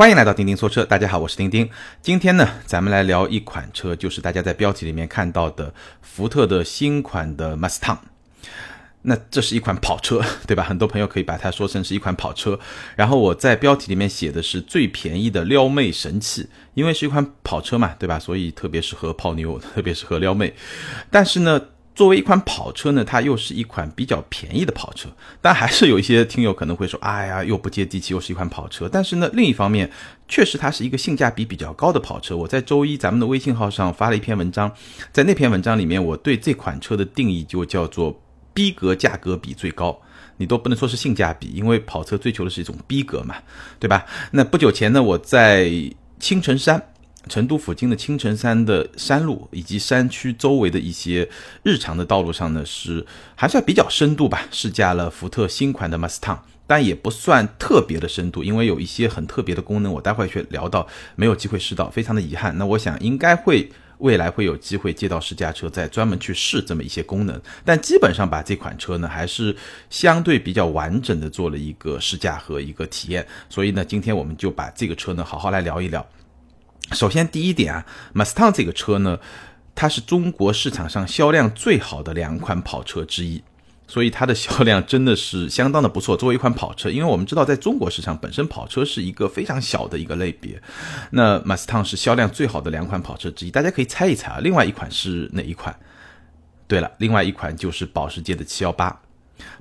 [0.00, 1.68] 欢迎来到钉钉说车，大家好，我是钉钉。
[2.00, 7.98] 今天呢，咱们来聊一款车，就是大家在标题里面看到的福特的新款的 Mustang。
[9.02, 10.62] 那这是一款跑车， 对吧？
[10.62, 12.58] 很多朋友可以把它说成是一款跑车。
[12.96, 18.18] 然后我在标题里面写的是最便宜的撩妹神器，因为是一款跑车嘛，对吧？
[18.18, 20.54] 所以特别适合泡妞，特别适合撩妹。
[21.10, 21.60] 但是呢。
[21.92, 25.08] 作为一款跑车呢，它又是一款比较便宜的跑车，
[25.42, 28.88] 但还是有一些听友可能会说，哎呀，又不接地气，又是一款跑车。
[28.90, 29.90] 但是呢，另一方面，
[30.26, 32.34] 确实它是一个性价比比较高的跑车。
[32.36, 34.72] 我在周一咱们的微信号上发了一篇文章，
[35.12, 38.18] 在那篇文章里面，我对这款车的定义就叫做
[38.54, 40.00] 逼格价格比最高。
[40.38, 43.34] 你都不能说是性价比，因为跑车追求的是一种逼格嘛，
[43.78, 44.06] 对吧？
[44.30, 45.70] 那不久前呢，我在
[46.18, 46.82] 青城山。
[47.30, 51.26] 成都附近的青城山的山路以及山区周围的一些
[51.62, 62.58] 日常的道路上呢，是还算比较深度吧，试驾了福特新款的 Mustang，但也不算特别的深度，因为有一些很特别的功能，我待会去聊到，没有机会试到，非常的遗憾。
[62.58, 69.54] 那我想应该会未来会有机会借到试驾车，再专门去试这么一些功能，但基本上把这款车呢，还是
[69.88, 76.04] 相对比较完整的做了一个试驾和一个体验，所以呢，今天我们就把这个车呢，好好来聊一聊。
[76.92, 79.18] 首先，第一点啊，Mustang 这个车呢，
[79.74, 83.42] 它是中国市场上销量最好的两款跑车之一，
[83.86, 86.16] 所以它的销量真的是相当的不错。
[86.16, 90.60] 作为一款跑车，因为我们知道在中国市场本身跑车是一个非常小的一个类别，
[91.10, 93.50] 那 Mustang 是销量最好的两款跑车之一。
[93.50, 95.74] 大家可以猜一猜啊，另外一款是哪一款？
[96.66, 98.94] 对了，另外一款就是保时捷的718。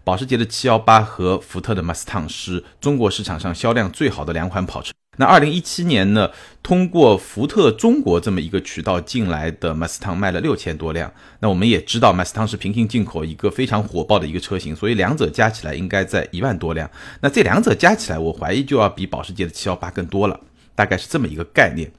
[0.04, 4.92] 保时捷的718和福特的 Mustang 是中国市场上销量最好的两款跑车。
[5.20, 6.32] 那二零一七年呢，
[6.64, 11.12] 通过福特中国这么一个渠道进来的 Mustang 卖了六千多辆。
[11.42, 16.90] 那我们也知道，Mustang 是平行进口一个非常火爆的一个车型，所以两者加起来应该在一万多辆。
[17.20, 20.40] 那这两者加起来，我怀疑就要比保时捷的七幺八更多了，
[20.74, 21.92] 大概是这么一个概念。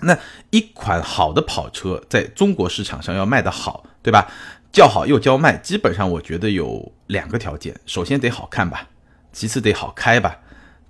[0.00, 0.18] 那
[0.50, 4.28] 一款好的跑车在中国市场上要卖得好，对吧？
[4.72, 8.88] 叫好又叫卖，基本上我觉得有两个条件：首先得好看吧，
[9.32, 10.36] 其次得好开吧。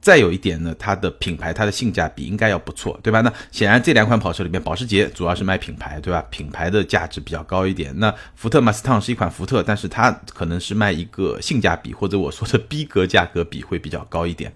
[0.01, 3.21] 再有一点呢，它的品牌、它的性价比应该要不错，对吧？
[3.21, 6.25] 那显然这两款跑车里面，保时捷主要是卖品牌，对吧？
[6.31, 7.93] 品牌的价值比较高一点。
[7.99, 14.53] 那福特 Mustang 是一款福特，但是它可能是卖一个性价比，或者我说的逼格价格比会比较高一点。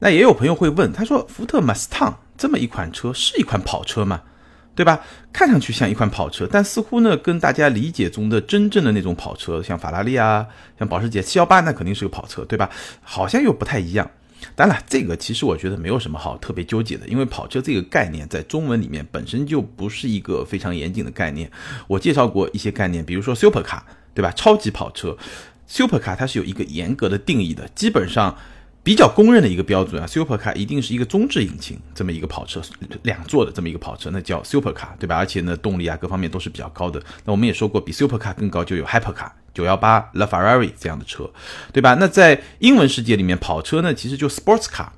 [0.00, 4.22] 那也有朋友会问，他说福特 Mustang 这么一款车是一款跑车吗？
[4.74, 5.00] 对吧？
[5.32, 10.46] 看上去像一款跑车，但似乎呢，跟大家理解中的真正的那种跑车，像法拉利啊，
[10.78, 12.70] 像保时捷718，那肯定是个跑车，对吧？
[13.02, 14.10] 好像又不太一样。
[14.54, 21.50] 当然，这个其实我觉得没有什么好特别纠结的，因为跑车这个概念在中文里面本身就不是一个非常严谨的概念。
[21.86, 23.80] 我介绍过一些概念，比如说 super car，
[24.14, 24.30] 对吧？
[24.32, 25.16] 超级跑车
[25.66, 28.36] ，super car 它是有一个严格的定义的，基本上。
[28.82, 32.62] 比较公认的一个标准啊，super car 一定是一个中置引擎这么一个跑车，
[33.02, 35.16] 两座的这么一个跑车，那叫 super car，对吧？
[35.16, 37.00] 而且呢，动力啊各方面都是比较高的。
[37.24, 41.30] 那我们也说过，比 super car 更高就有 hyper car，九幺八 La Ferrari 这样的车，
[41.72, 41.94] 对吧？
[42.00, 44.88] 那在英文世界里面，跑车呢其实就 sports car。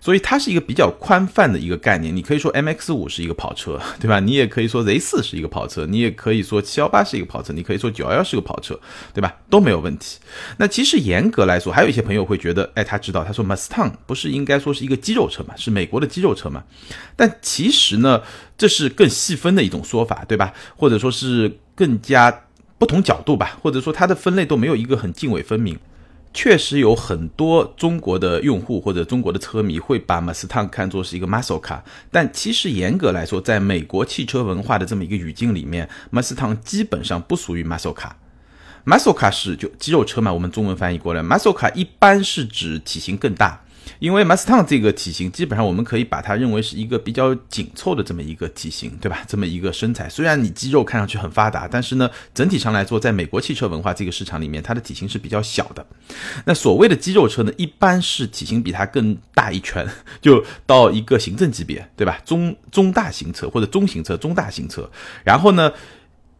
[0.00, 4.20] 所以它是一个比较宽泛的一个概念，你可以说 M X 五是一个跑车， 对吧？
[4.20, 8.78] 你也可以说 Z 四是一个跑车，你也可以说七幺八是一个跑车，你可以说九幺幺是个跑车，
[9.14, 9.34] 对吧？
[9.48, 10.18] 都没有问题。
[10.56, 16.64] 那其实严格来说，还有一些朋友会觉得，哎，他知道，他说 Mustang 不是应该说是一个肌肉车嘛，是美国的肌肉车嘛？
[17.16, 18.22] 但其实呢，
[18.56, 20.52] 这是更细分的一种说法，对吧？
[20.76, 22.44] 或者说是更加
[22.78, 25.78] 不同角度吧，或者说它的分类都没有一个很泾渭分明。
[26.40, 31.80] 确实有很多中国的用户或者中国的车迷会把 Mustang 看作是一个 muscle car，
[32.12, 38.12] 但其实严格来说，在美国汽车文化的这么一个语境里面，Mustang 基本上不属于 muscle car。
[38.86, 43.60] muscle car 是就肌肉车嘛，我们中文翻译过来，muscle car 一般是指体型更大。
[43.98, 49.24] 因为 Mustang 这个体型，基本上我们可以把它认为是一个比较紧凑的这么一个体型，对吧？
[49.26, 55.84] 这么一个身材，虽然你肌肉看上去很发达，但是呢，整体上来说，在美国汽车文化这个市场里面，它的体型是比较小的。
[56.44, 59.86] 那所谓的肌肉车呢，一般是体型比它更大一圈，
[60.20, 62.20] 就到一个行政级别，对吧？
[62.24, 64.88] 中中大型车或者中型车、中大型车，
[65.24, 65.72] 然后呢，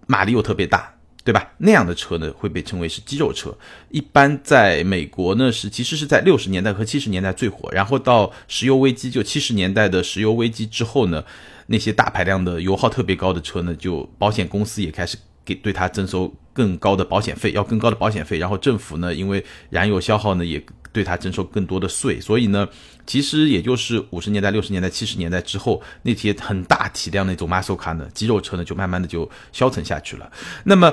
[0.07, 0.95] 马力又特别大。
[1.29, 1.47] 对吧？
[1.59, 3.55] 那样的车呢会被称为是肌肉车。
[3.91, 11.23] 一般在美国呢是其实是在六十年代和七十年代最火，然后到石油危机就七十年代的石油危机之后呢，
[11.67, 18.39] 那些大排量的油耗特别高的车呢，就保险公司也开始给对它征收更高的保险费，要更高的保险费。
[18.39, 20.65] 然后政府呢，因为燃油消耗呢也
[20.95, 22.67] 对它征收更多的税，所以呢，
[23.07, 30.33] 其实也就是五十年代、六十年代、七十年代之后，那些很大体量那种 muscle car 呢，肌肉车呢，就慢慢的就消沉下去了。
[30.65, 30.93] 那么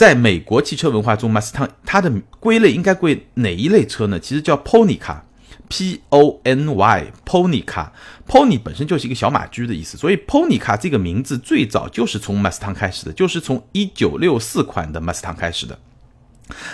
[0.00, 4.18] 在美国汽车文化中，Mustang 它的归类应该归哪一类车呢？
[4.18, 5.20] 其实叫 Pony car。
[5.68, 15.78] P O N Y，Pony，Pony 本身就是一个小马驹的意思，所以 Pony 卡这个名字最早就是从 Mustang 开始的，就是从一九六四款的 Mustang 开始的。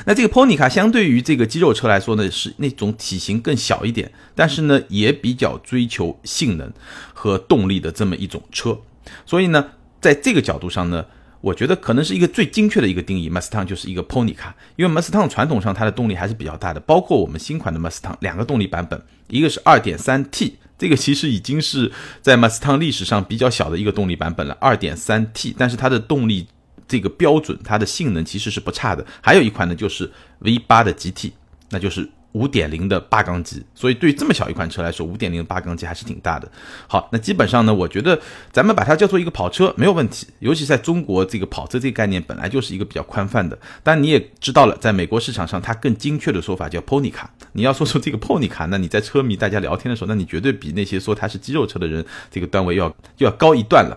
[0.05, 6.73] 那这个 Pony 卡相对于这个肌肉车来说呢，是那种体型更小一点，但是呢也比较追求性能
[7.13, 8.79] 和动力的这么一种车。
[9.27, 11.05] 所以呢，在这个角度上呢。
[11.47, 26.49] 我觉得可能是一个最精确的一个定义，Mustang 就是一个 Pony 卡，因为 Mustang 传统上它的动力还是比较大的，包括我们新款的 Mustang 两个动力版本，一个是 2.3T，这个其实已经是在 Mustang 历史上比较小的一个动力版本了，2.3T，但是它的动力
[26.89, 29.07] 这个标准，它的性能其实是不差的。
[29.21, 30.11] 还有一款呢就是
[30.41, 31.31] V8 的 GT，
[31.71, 32.11] 那就是。
[32.37, 36.47] 五点零的八缸机，所以对于这么小一款车来说，五点零的八缸机还是挺大的。
[36.87, 38.21] 好，那基本上呢，我觉得
[38.53, 40.27] 咱们把它叫做一个跑车没有问题。
[40.41, 43.59] 尤其在中国，这个跑车这个概念本来就是一个比较宽泛的。
[43.83, 47.31] 但你也知道了，在美国市场上，它更精确的说法叫 Pony 卡。
[47.53, 53.97] 你要说出这个 Pony 卡，那你在车迷大家聊天的时候，那你绝对比那些说它是肌肉车的人这个段位要要高一段了。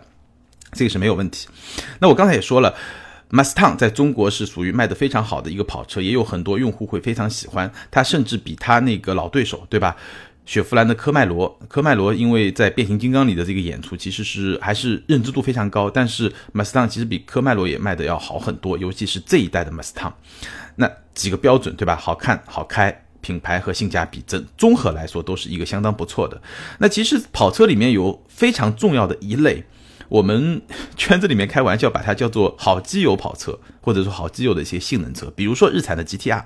[0.71, 1.49] 这个是没有问题。
[1.99, 2.73] 那我刚才也说了。
[3.31, 9.95] Mustang 在中国是属于卖的非常好的一个跑车，也有很多用户会非常喜欢它，甚至比它那个老对手，对吧？
[10.47, 15.91] 雪佛兰的科迈罗，科迈罗因为在变形金刚里的这个演出，其实是还是认知度非常高。
[15.91, 20.11] 但是 Mustang 其实比科迈罗也卖的要好很多，尤其是这一代的 Mustang。
[20.77, 21.95] 那几个标准，对吧？
[21.95, 26.41] 好看、好开、品牌和性价比，综综合来说都是一个相当不错的。
[26.79, 29.63] 那其实跑车里面有非常重要的一类。
[30.09, 30.61] 我们
[30.97, 36.43] 圈子里面开玩笑，把它叫做好基友跑车，或者说好基友的一些性能车，比如说日产的 GTR。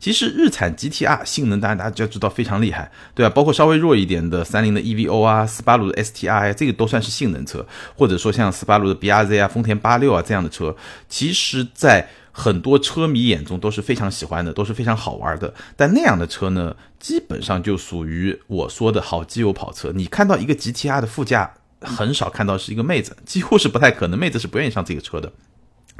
[0.00, 3.32] 其实日产 GTR 性能，当然大家就知道非常厉害，对吧？
[3.32, 7.64] 包括稍微弱一点的三菱的 EVO 啊，斯巴鲁的 STI，这个都算是性能车，
[7.94, 10.74] 或者说像斯巴鲁的 BRZ 啊、丰田八六啊这样的车，
[11.08, 15.54] 其实在很多车迷眼中都是非常喜欢的，都是非常好玩的。
[15.76, 19.92] 但那样的车呢，基本上就属于我说的好基友跑车。
[19.94, 21.54] 你看到一个 GTR 的副驾。
[21.84, 25.32] 很少看到是一个妹子，几乎是不太可能，妹子是不愿意上这个车的。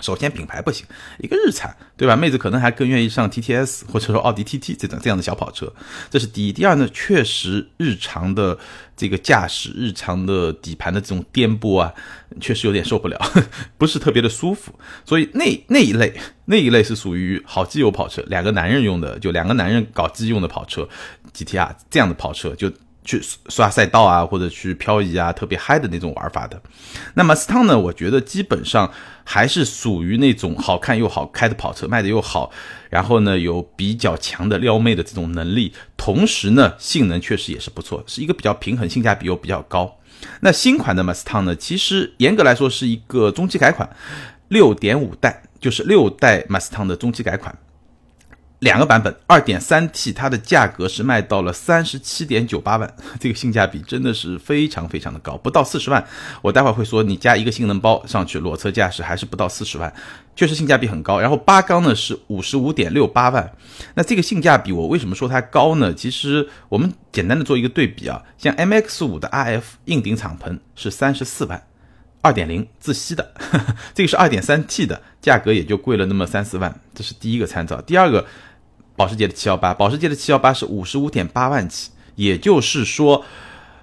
[0.01, 0.87] 首先品牌不行，
[1.19, 2.17] 一个日产，对吧？
[2.17, 5.71] 妹子可能还更愿意上 TTS 或者说奥迪 TT 这种这样的小跑车，
[6.11, 6.53] 这是第一。
[6.53, 8.59] 第二呢，确实日常的
[8.97, 11.93] 这个驾驶，日常的底盘的这种颠簸啊，
[12.41, 13.21] 确实有点受不了，
[13.77, 14.73] 不是特别的舒服。
[15.05, 20.89] 所以那那一类那一类是属于好基友跑车，两个男人用的，就两个男人搞基用的跑车
[21.35, 22.73] ，GTR 这样的跑车就。
[23.05, 26.61] 去刷赛道啊，或者去漂移啊，特别嗨的那种玩法的。
[27.15, 28.93] 那么斯汤呢，我觉得基本上
[29.25, 32.51] 还是属于那种好看又好开的跑车，卖的又好，
[32.91, 39.99] 然后呢有比较强的撩妹的这种能力，同时呢性能确实也是不错，是一个比较平衡，性价比又比较高。
[40.41, 43.89] 那新款的 Mustang 呢，其实严格来说是一个中期改款，
[44.49, 47.57] 六点五代，就是六代 Mustang 的中期改款。
[48.63, 56.07] 两个版本，二点三 T，它的价格是卖到了三十七点九八万， 这个性价比真的是非常非常的高，不到四十万。
[56.43, 59.93] 我待会儿会说，你加一个性能包上去，裸车驾驶还是不到四十万，
[60.37, 61.19] 确实性价比很高。
[61.19, 63.53] 然后八缸呢是五十五点六八万，
[63.95, 65.93] 那这个性价比我为什么说它高呢？
[65.93, 71.61] 其实我们简单的做一个对比啊，像 MX 五的 RF 硬顶敞篷是三十四万，
[72.21, 73.35] 二点零自吸的，
[73.93, 77.81] 这个是二点三 T 的，价格也就贵了那么三四万，这是第一个参照。
[77.81, 78.25] 第二个。
[78.95, 83.25] 保时捷的七幺八，保时捷的七幺八是五十五点八万起，也就是说，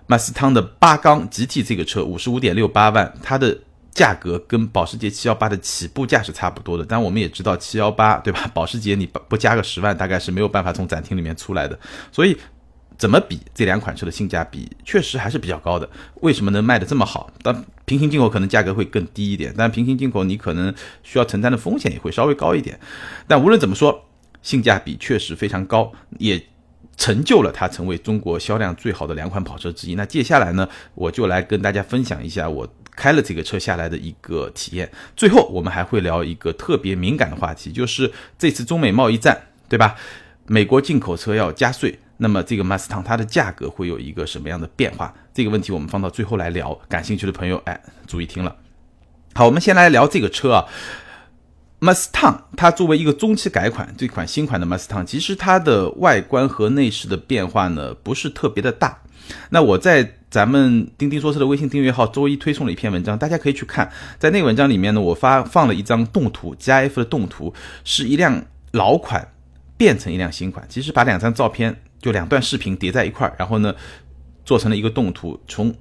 [0.05, 3.57] 马斯汤的八缸 GT 这个车五十五点六八万，它的
[3.91, 6.85] 价格跟保时捷七幺八的起步价是差不多的。
[6.87, 8.49] 但我们也知道七幺八对吧？
[8.53, 11.77] 保时捷你不不加个十万，大概是没有办法从展厅里面出来的。
[12.11, 12.37] 所以
[12.97, 15.89] 怎么比这两款车的性价比，确实还是比较高的。
[16.21, 17.31] 为什么能卖的这么好？
[17.41, 22.79] 但平行进口可能价格会更低一点，但平行进口你可能需要承担的风险也会稍微高一点。
[23.27, 24.05] 但无论怎么说。
[24.41, 26.41] 性价比确实非常高，也
[26.97, 29.95] 成就了它成为中国销量最好的两款跑车之一。
[29.95, 34.89] 那接下来呢，我就来跟大家分享一下我开了这个车下来的一个体验。
[35.15, 39.95] 最后，我们还会聊一个特别敏感的话题，就是这次中美贸易战，对吧？
[40.47, 45.13] 美国进口车要加税，那么这个 Mustang 它的价格会有一个什么样的变化？
[45.33, 46.77] 这个问题我们放到最后来聊。
[46.89, 48.55] 感兴趣的朋友，哎，注意听了。
[49.35, 50.65] 好，我们先来聊这个车啊。
[51.79, 59.01] Mustang 它作为一个中期改款，这款新款的 Mustang，其实它的外观和内饰的变化呢不是特别的大。
[59.49, 63.89] 那我在咱们钉钉说车的微信订阅号周一推送了一篇文章，大家可以去看。
[64.17, 67.53] 在那个文章里面呢，我发放了一张动图，GIF 的动图，
[67.85, 69.31] 是一辆老款
[69.77, 70.65] 变成一辆新款。
[70.67, 73.73] 其实把两张照片就两段视频叠在一块儿，然后呢
[74.43, 75.73] 做成了一个动图，从。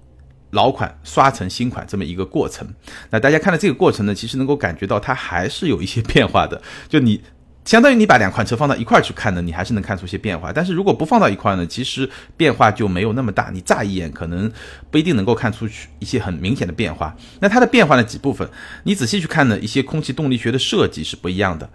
[0.51, 2.67] 老款刷成新款这么一个过程，
[3.11, 6.61] 那大家看了这个过程呢，其实能够感觉到它还是有一些变化的。
[6.89, 7.23] 就你
[7.65, 10.51] 相当于你把两款车放到一块儿去看呢，你还是能看出一些变化。
[10.51, 13.51] 但是如果不放到一块儿呢，其实变化就没有那么大。
[13.53, 14.51] 你乍一眼可能
[14.91, 17.15] 不一定能够看出去一些很明显的变化。
[17.41, 18.49] 那它的变化呢几部分，
[18.85, 21.69] 你仔细去看呢，一些空气动力学的设计是不一样的。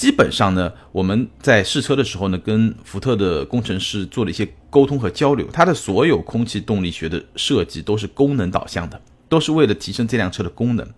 [0.00, 8.98] 基本上呢，我们在试车的时候呢，跟福特的工程师做了一些沟通和交流，它的所有空气动力学的设计都是功能导向的。
[9.28, 10.88] 都是为了提升这辆车的功能，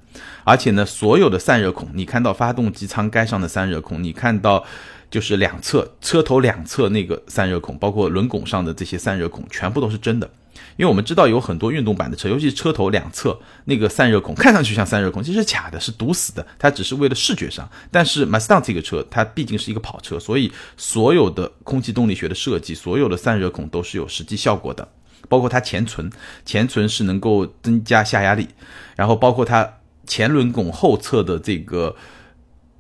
[0.45, 4.65] 而且呢，所有的散热孔，你看到发动机舱盖上的散热孔，你看到
[5.11, 10.31] 就是两侧车头两侧那个散热孔，包括轮拱上的这些散热孔，全部都是真的。
[10.77, 17.69] 因为我们知道有很多运动版的车，尤其是车头两侧那个散热孔，看上去像散热孔，其实是假的，是堵死的，它只是为了视觉上。
[17.91, 24.89] 但是 Mustang 这个车，它毕竟是一个跑车，所以所有的空气动力学的设计，所有的散热孔都是有实际效果的。
[25.29, 26.11] 包括它前唇，
[26.45, 28.49] 前唇是能够增加下压力，
[28.97, 31.95] 然后包括它前轮拱后侧的这个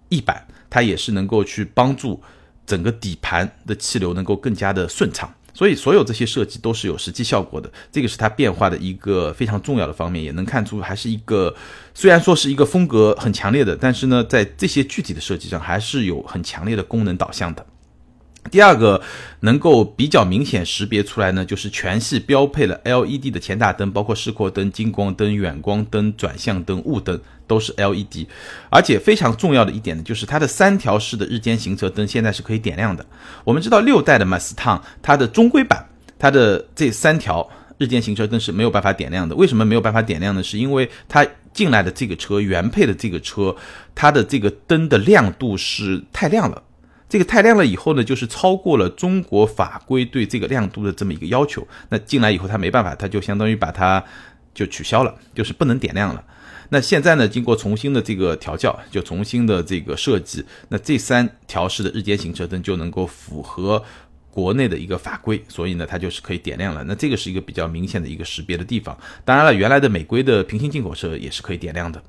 [0.08, 2.20] 翼板，它也是能够去帮助
[2.66, 5.32] 整个底盘的气流能够更加的顺畅。
[5.54, 11.54] 所以所有这些设计都是有实际效果的，这个是它变化的一个非常重要的方面，也能看出还是一个
[11.94, 17.64] 虽然说是一个风格很强烈的，但是呢，在这些具体的设计上还是有很强烈的功能导向的。
[18.50, 19.00] 第二个
[19.40, 28.26] 能够比较明显识别出来呢，就是全系标配了 LED 的前大灯，包括示廓灯、近光灯、远光灯、转向灯、雾灯都是 LED，
[28.68, 33.06] 而且非常重要的一点呢，就是它的三条式的日间行车灯现在是可以点亮的。
[33.44, 39.34] 我们知道六代的 Mustang 它的中规版，它的这三条日间行车灯是没有办法点亮的。
[39.36, 40.42] 为什么没有办法点亮呢？
[40.42, 43.54] 是因为它进来的这个车原配的这个车，
[43.94, 46.62] 它的这个灯的亮度是太亮了。
[47.12, 51.68] 这个太亮了以后呢，就是超过了中国法规对这个亮度的这么一个要求。
[51.90, 54.02] 那进来以后，它没办法，它就相当于把它
[54.54, 56.24] 就取消了，就是不能点亮了。
[56.70, 63.84] 那现在呢，经过重新的这个调教，就重新的这个设计，那这三条式的日间行车灯就能够符合
[64.30, 66.82] 国内的一个法规，所以呢，它就是可以点亮了。
[66.84, 68.96] 那这个是一个比较明显的一个识别的地方。
[69.22, 72.02] 当然了，原来的美规的平行进口车也是可以点亮的。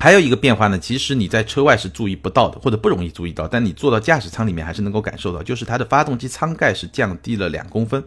[0.00, 8.02] 还有一个变化呢，其实你在车外是注意不到的，或者不容易注意到，但你坐到驾驶舱里面还是能够感受到，就是它的发动机舱盖是降低了两公分，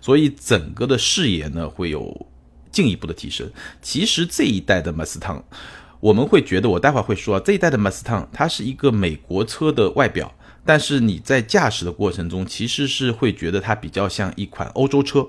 [0.00, 2.26] 所以整个的视野呢会有
[2.70, 3.50] 进一步的提升。
[3.80, 5.42] 其实这一代的 Mustang，
[5.98, 10.32] 我们会觉得，我待会儿会说啊，这一代的 Mustang 它是一个美国车的外表，
[10.64, 15.26] 但是你在驾驶的过程中，其实是会觉得它比较像一款欧洲车。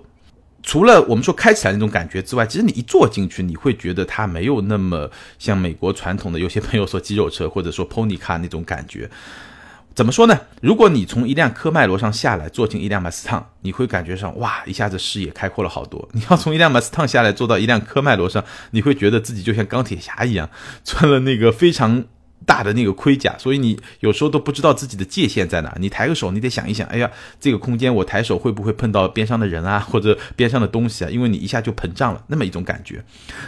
[0.63, 9.10] 除了我们说开起来那种感觉之外，其实你一坐进去，你会觉得它没有那么像美国传统的有些朋友说肌肉车或者说 pony car 那种感觉。
[9.93, 10.39] 怎么说呢？
[10.62, 16.10] 如果你从一辆科迈罗上下来，坐进一辆 Mustang，你会感觉上哇，一下子视野开阔了好多。
[16.13, 20.50] 你要从一辆 Mustang 下来，坐到一辆科迈罗上，你会觉得自己就像钢铁侠一样，
[20.84, 22.05] 穿了那个非常。
[22.46, 25.76] 大的那个盔甲，所以你有时候都不知道自己的界限在哪。
[25.80, 27.10] 你抬个手，你得想一想，哎呀，
[27.40, 31.10] 这个空间我抬手会不会碰到边上的人啊，或者边上的东西啊？
[31.10, 33.04] 因为你一下就膨胀了，那么一种感觉。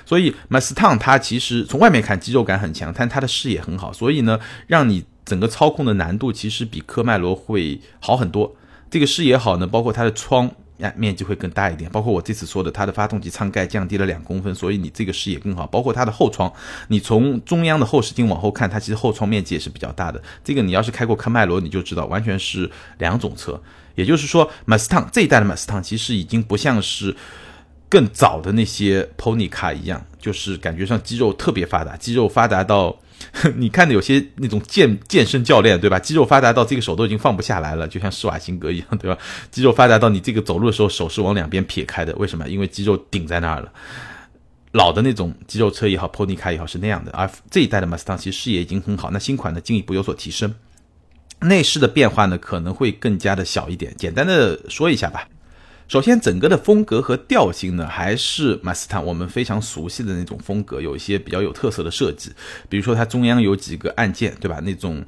[0.06, 8.56] 所以 Mustang 它其实从外面看肌肉感很强，但它的视野很好，所以呢，让你整个操控的难度其实比科迈罗会好很多。
[8.90, 10.52] 这个视野好呢，包括它的窗。
[10.78, 15.66] 呀，面积会更大一点，包括我这次说的，它的发动机舱盖降低了两公分，所以你这个视野更好。
[15.68, 16.52] 包括它的后窗，
[16.90, 20.22] 你从中央的后视镜往后看，它其实后窗面积也是比较大的。
[20.44, 23.62] 这个你要是开过科迈罗，你就知道，完全是两种车。
[23.96, 27.16] 也就是说，Mustang 这一代的 Mustang 其实已经不像是
[27.88, 32.98] 更早的那些 Pony Car 一样，就是感觉上肌肉特别发达，肌肉发达到。
[33.56, 36.00] 你看的有些那种健健身教练，对吧？
[36.00, 39.18] 肌肉发达到这个手都已经放不下来了，就像施瓦辛格一样，对吧？
[39.52, 42.48] 肌肉发达到你这个走路的时候手是往两边撇开的，为什么？
[42.48, 43.72] 因为肌肉顶在那儿了。
[44.72, 50.54] 老的那种肌肉车也好，Pony 卡也好是那样的，而这一代的 Mustang 其实视野已经很好，那新款呢进一步有所提升。
[51.42, 55.28] 内饰的变化呢可能会更加的小一点，简单的说一下吧。
[55.88, 62.32] 首先，整个的风格和调性呢，还是马斯坦我们非常熟悉的那种风格，有一些比较有特色的设计，
[62.68, 64.60] 比如说它中央有几个按键，对吧？
[64.64, 65.06] 那种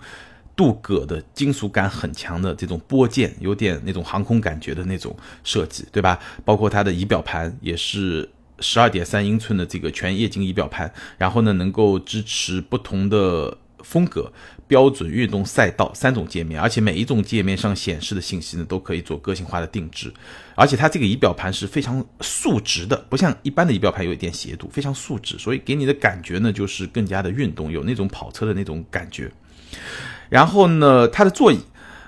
[0.56, 6.20] 镀铬的金属感很强的这种拨键，有点那种航空感觉的那种设计，对吧？
[6.46, 8.30] 包括它的仪表盘也是
[8.60, 13.58] 十二点三英寸的这个全液晶仪表盘，然后呢，能够支持不同的。
[13.84, 14.30] 风格
[14.68, 20.14] 标准运动赛道三种界面，而且每一种界面上显示的信息呢，都可以做个性化的定制。
[20.56, 29.32] 而且它这个仪表盘是非常竖直的，不像一般的仪表盘有一点斜度，非常竖直，所以给你的感觉呢，就是更加的运动，有那种跑车的那种感觉。
[30.30, 31.60] 然后呢，它的座椅，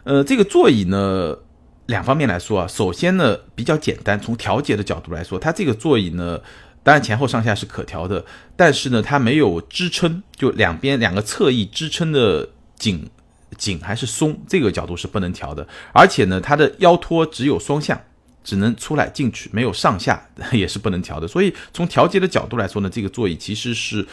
[0.03, 1.37] 呃，这个座椅呢，
[1.85, 6.39] 两方面来说啊，首先呢比较简单，从调节的角度来说，它这个座椅呢。
[6.83, 13.09] 当然前后上下是可调的，但是呢，它没有支撑，就两边两个侧翼支撑的紧
[13.57, 15.67] 紧还是松，这个角度是不能调的。
[15.93, 17.99] 而且呢，它的腰托只有双向，
[18.43, 21.27] 只能出来进去，没有上下， 也是不能调的。
[21.27, 24.07] 所以从调节的角度来说呢，这个座椅其实是，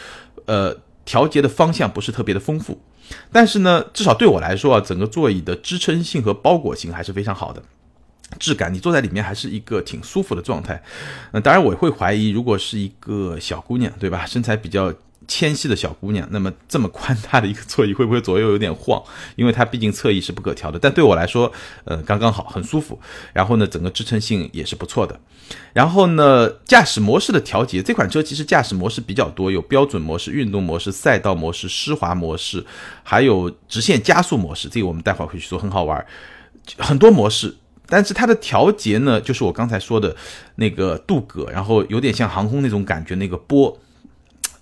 [0.47, 2.81] 呃，调节的方向不是特别的丰富。
[3.31, 7.63] 但是呢，至少对我来说啊，整个座椅的支撑性和包裹性还是非常好的，
[8.39, 10.83] 质感你坐在里面还是一个挺舒服的状态。
[11.33, 14.93] 嗯，当然我会怀疑，如果是一个小姑娘，对吧，身材比较。
[15.29, 19.03] 纤细的小姑娘，那么这么宽大的一个座椅会不会左右有点晃？
[19.35, 20.79] 因为它毕竟侧翼是不可调的。
[20.79, 21.53] 但对我来说，
[21.85, 22.97] 呃，刚刚好，很舒服。
[23.33, 25.19] 然后呢，整个支撑性也是不错的。
[25.73, 32.65] 然后呢，驾驶模式的调节，这款车其实驾驶模式比较多，有标准模式、运动模式、赛道模式、湿滑模式，
[33.03, 34.69] 还有直线加速模式。
[34.69, 36.07] 这个我们待会儿会去说，很好玩，
[36.79, 37.53] 很多模式。
[37.89, 40.15] 但是它的调节呢，就是我刚才说的
[40.57, 43.79] 那个镀铬，然后有点像航空那种感觉，那个波。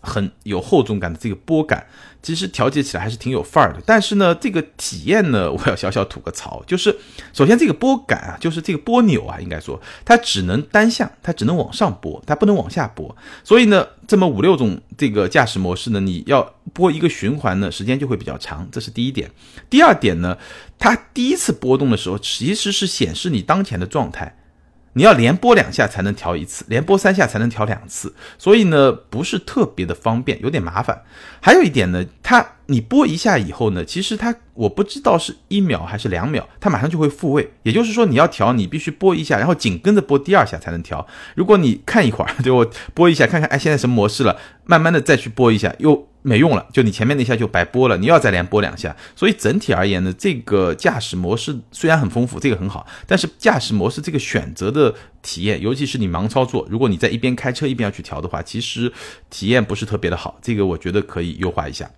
[0.06, 1.86] 很有厚重感的这个波感，
[2.22, 3.80] 其实调节起来还是挺有范儿的。
[3.86, 6.94] 但是呢，这个体验呢，我要小小吐个槽， 就是
[7.32, 13.16] 首先这个拨感啊，就是这个拨钮啊，应该说它只能单向，它只能往上拨，它不能往下拨。
[13.42, 19.30] 所以呢，这么五六种这个驾驶模式呢，你要拨一个循环呢，时间就会比较长，这是第一点。
[19.70, 20.36] 第二点呢，
[20.84, 24.36] 它第一次波动的时候，其实是显示你当前的状态。
[24.92, 31.02] 你要连拨两下才能调一次，连拨三下才能调两次，所以呢不是特别的方便，有点麻烦。
[31.40, 37.50] 还有一点呢，它你拨一下以后呢，其实它我不知道是一秒还是两秒，它马上就会复位。
[37.62, 41.06] 也就是说你要调，你必须拨一下，然后紧跟着拨第二下才能调。
[41.34, 46.08] 如果你看一会儿， 就我拨一下看看，哎，现在什么模式了，慢慢的再去拨一下又。
[46.26, 48.96] 没用了，就你前面那下就白拨了，你要再连拨两下。
[49.14, 58.90] 所以整体而言呢，这个驾驶模式虽然很丰富，这个很好，但是驾驶模式这个选择的体验，尤其是你盲操作，如果你在一边开车一边要去调的话，其实
[59.28, 60.38] 体验不是特别的好。
[60.40, 61.90] 这个我觉得可以优化一下。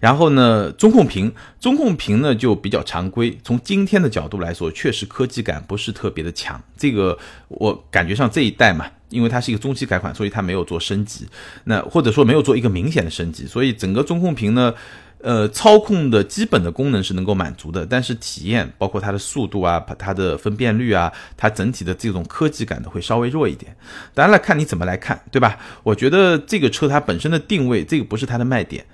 [0.00, 3.38] 然后呢，中控屏，中控屏呢就比较常规。
[3.42, 6.62] 从今天的角度来说，确实科技感不是特别的强。
[6.76, 7.16] 这个
[7.48, 11.26] 我感觉上这一代嘛，因为它是一个中期改款，所以它没有做升级，
[11.64, 14.74] 那或者说没有做一个明显的升级，所以整个中控屏呢，
[15.20, 23.74] 呃，操控的基本的功能是能够满足的，但是体验包括它的速度啊，它的分辨率啊，它整体的这种科技感呢会稍微弱一点。
[24.12, 25.58] 当然了，看你怎么来看，对吧？
[25.82, 28.84] 我觉得这个车它本身的定位，这个不是它的卖点。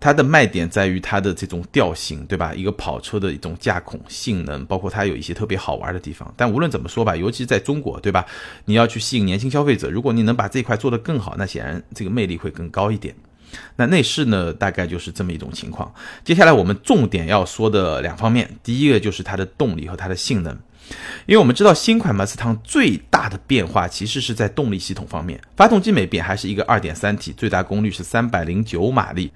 [0.00, 2.52] 它的卖点在于它的这种调性，对吧？
[2.54, 6.30] 一个跑车的一种驾控性能，包括它有一些特别好玩的地方。
[6.36, 8.26] 但无论怎么说吧，尤其在中国，对吧？
[8.66, 13.14] 你要去吸引年轻消费者，如果你能把这块做得更好，那显然这个魅力会更高一点。
[13.76, 15.90] 那内饰呢，大概就是这么一种情况。
[16.24, 20.52] 接下来我们重点要说的两方面，第一个就是它的动力和它的性能，
[21.24, 29.30] 因为我们知道新款马自达最大的变化其实是在动力系统方面，发动机没变，还是一个 2.3T，最大功率是309马力。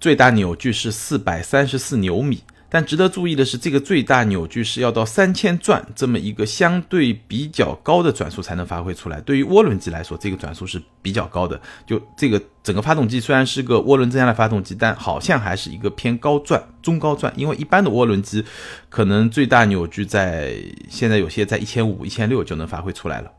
[0.00, 9.20] 最大扭矩是四百三十四牛米，但值得注意的是，这个最大扭矩是要到三千转这么一个相对比较高的转速才能发挥出来。
[9.22, 11.60] 对于涡轮机来说，这个转速是比较高的。
[11.84, 18.44] 就这个整个发动机虽然是个涡轮增压的发动机，但好像还是一个偏高转、中高转，因为一般的涡轮机
[18.88, 20.54] 可能最大扭矩在
[20.88, 23.32] 现在有些在一千五、一千六就能发挥出来了。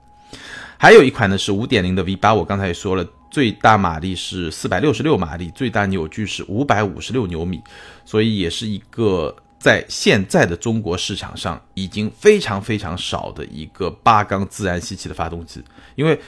[0.77, 3.05] 还有一款呢是五点零的 V 八，我刚才也说了。
[3.29, 7.61] 最大马力是四百六十六马力，最大扭矩是五百五十六牛米，
[8.05, 15.63] 所以也是一个在现在的中国市场上已经非常非常少的一个八缸自然吸气的发动机，
[15.95, 16.19] 因为。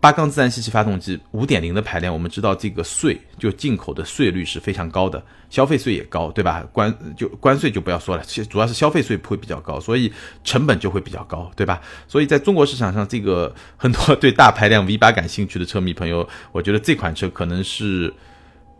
[0.00, 6.66] 八缸自然吸气发动机五点零的排量，我们知道这个税就进口的税率是非常高的，消费税也高，对吧？
[6.72, 10.10] 关就关税就不要说了，其实主要是消费税会比较高，所以
[10.42, 11.82] 成本就会比较高，对吧？
[12.08, 18.10] 所以在中国市场上，这个很多对大排量 V 八感兴趣的车迷朋友，我觉得这款车可能是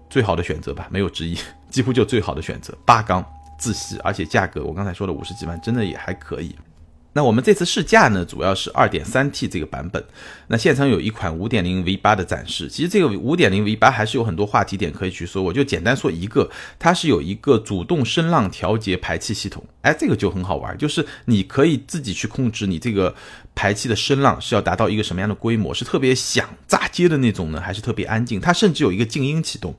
[0.09, 1.37] 最好的选择吧，没有之一，
[1.69, 2.75] 几乎就最好的选择。
[2.87, 3.23] 八缸
[3.59, 6.57] 自吸，而且价格我刚才说了五十几万，真的也还可以。
[7.13, 10.03] 那我们这次试驾呢，主要是 2.3T 这个版本。
[10.47, 12.69] 那现场有一款5.0 V8 的展示。
[12.69, 19.65] 其实这个5.0 V8 还是有很多话题点可以去说，我就简单说一个，它是有一个主动声浪调节排气系统。
[19.83, 23.15] 哎，这个就很好玩，就是你可以自己去控制你这个
[23.55, 28.41] 排气的声浪是要达到一个什么样的规模，是特别响炸街的那种呢，还是特别安静？
[28.41, 29.75] 它甚至有一个静音启动。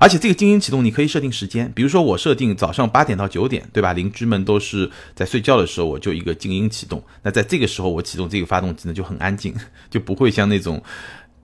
[0.00, 3.92] 而且这个静音启动你可以设定时间，比如说我设定早上八点到九点，对吧？
[3.92, 7.02] 邻居们都是在睡觉的时候，我就一个静音启动。
[7.22, 9.54] 那在这个时候我启动这个发动机呢，就很安静，
[9.90, 10.80] 就不会像那种，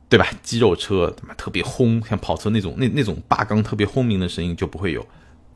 [0.08, 0.26] 对吧？
[0.42, 5.04] 肌肉车特别轰，像跑车那种那那种八缸特别轰鸣的声音就不会有。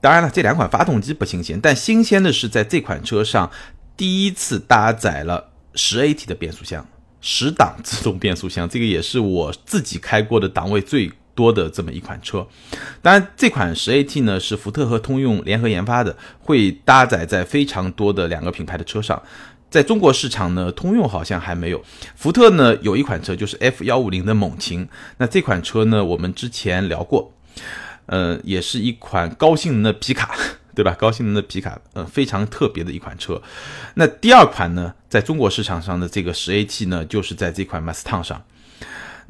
[0.01, 3.51] 当然了，这两款发动机不新鲜，但新鲜的是在这款车上
[3.97, 6.87] 第一次搭载了十 AT 的变速箱，
[7.21, 11.13] 十档自动变速箱，这个也是我自己开过的档位最。
[11.39, 12.45] 多的这么一款车。
[13.01, 19.23] 当然，这款十 AT 呢是福特和通用联合研发的，会搭载在非常多的两个品牌的车上。
[19.71, 21.81] 在中国市场呢，通用好像还没有。
[22.17, 27.33] 福特呢有一款车就是 F 幺五零的猛禽，那这款车呢我们之前聊过，
[28.07, 30.35] 呃，也是一款高性能的皮卡，
[30.75, 30.97] 对吧？
[30.99, 33.41] 高性能的皮卡，呃，非常特别的一款车。
[33.95, 38.43] 那第二款呢，在中国市场上的这个十 AT 呢，就是在这款 Mustang 上。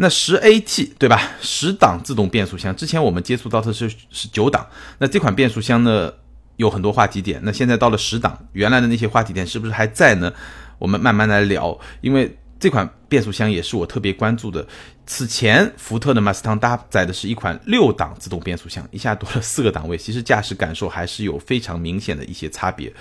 [0.01, 1.21] 那十 AT 对吧？
[1.41, 4.67] 十档自动变速箱，之前我们接触到的是是九档，
[4.99, 6.13] 那这款变速箱呢？
[6.57, 10.33] 有很多话题点，那现在到了十档，原来的那些话题点是不是还在呢？
[10.81, 14.67] 我们慢慢来聊，因为这款变速箱也是我特别关注的。
[15.07, 22.93] 此前福特的 Mustang 搭载的是一款六档自动变速箱，一下多了四个档位，其实驾驶感受还是有非常明显的一些差别。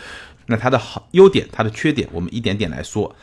[0.45, 3.15] 那它的好优点，它的缺点，我们一点点来说。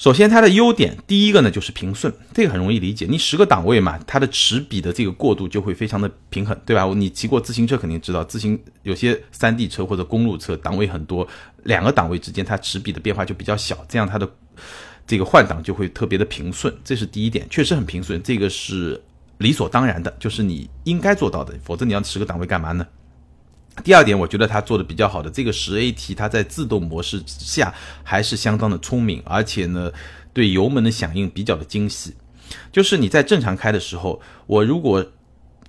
[0.00, 3.06] 首先，它的优点，第一个呢就是平顺，这个很容易理解。
[3.06, 6.86] 你十个档位嘛，它的齿比的这个过渡就会非常的平衡，对吧？
[6.96, 11.28] 你骑过自行车肯定知道，自行有些山地车或者公路车档位很多，
[11.64, 14.26] 两个档位之间它齿比的变化就比较小，这样它的
[15.06, 18.98] 这个换挡就会特别的平顺，这是第一点，确实很平顺，这个是
[19.36, 22.86] 理所当然的，就是你应该做到的，否则你要十个档位干嘛呢？
[23.80, 29.90] 第二点，我觉得它做的比较好的这个十 AT，它在自动模式下还是相当的聪明，而且呢，
[30.32, 32.14] 对油门的响应比较的精细。
[32.72, 35.04] 就是你在正常开的时候，我如果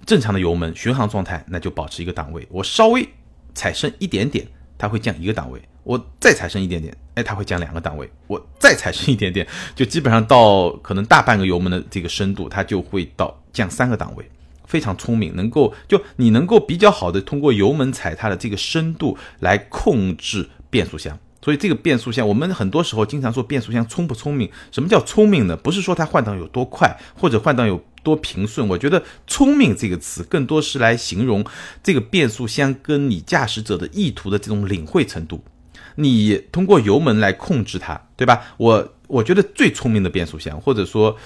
[0.06, 3.08] 正常的油门巡航状态，那就保持一个档位；我稍微
[3.54, 4.48] 踩深一点点，
[4.78, 14.28] 它会降一个档位；我再踩深一点点，哎，它会降两个档位；我再踩深一点点，就基本上到可能大半个油门的这个深度，它就会到降三个档位。
[14.66, 24.50] 非常聪明，能够就你能够比较好的通过油门踩踏的这个深度来控制变速箱，所以这个变速箱我们很多时候经常说变速箱聪不聪明？
[24.72, 25.58] 什么叫聪明呢？
[25.58, 31.46] 不是说它换挡有多快或者换挡有多平顺，我觉得聪明这个词更多是来形容
[31.84, 35.44] 这个变速箱跟你驾驶者的意图的这种领会程度。
[35.96, 38.42] 你通过油门来控制它，对吧？
[38.58, 41.18] 我我觉得最聪明的变速箱，或者说。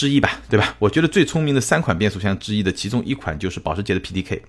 [0.00, 0.74] 之一吧，对吧？
[0.78, 4.40] 我觉得最聪明的三款变速箱之一的其中一款就是保时捷的 PDK，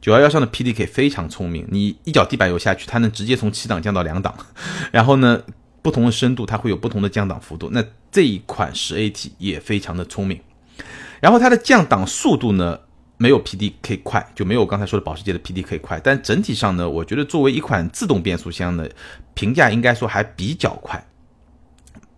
[0.00, 4.32] 九幺幺上的 PDK 非常聪明，你一脚地板油下去，它能直接从七档降到两档，
[4.92, 5.42] 然后呢，
[5.82, 7.68] 不同的深度它会有不同的降档幅度。
[7.72, 10.40] 那这一款十 AT 也非常的聪明，
[11.20, 12.78] 然后它的降档速度呢
[13.16, 18.86] 没有 PDK 快，就没有刚才说的保时捷的 PDK 快，但整体上呢，我觉得作为一款自动变速箱呢，
[19.34, 21.04] 评价应该说还比较快。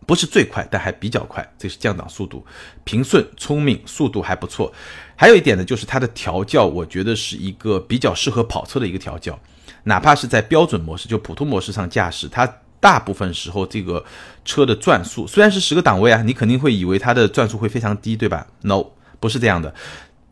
[0.08, 2.42] 不是最快，但还比较快，这是降档速度，
[2.82, 4.72] 平顺、聪明，速度还不错。
[5.14, 9.38] 还有一点呢，就是它的调教，我觉得是一个比较适合跑车的一个调教。
[9.84, 14.02] 哪怕是在标准模式，就普通模式上驾驶，它大部分时候这个
[14.46, 18.86] 车的转速虽然是十个档位啊，你肯定会以为它的转速会非常低，对吧？No，
[19.20, 19.74] 不是这样的。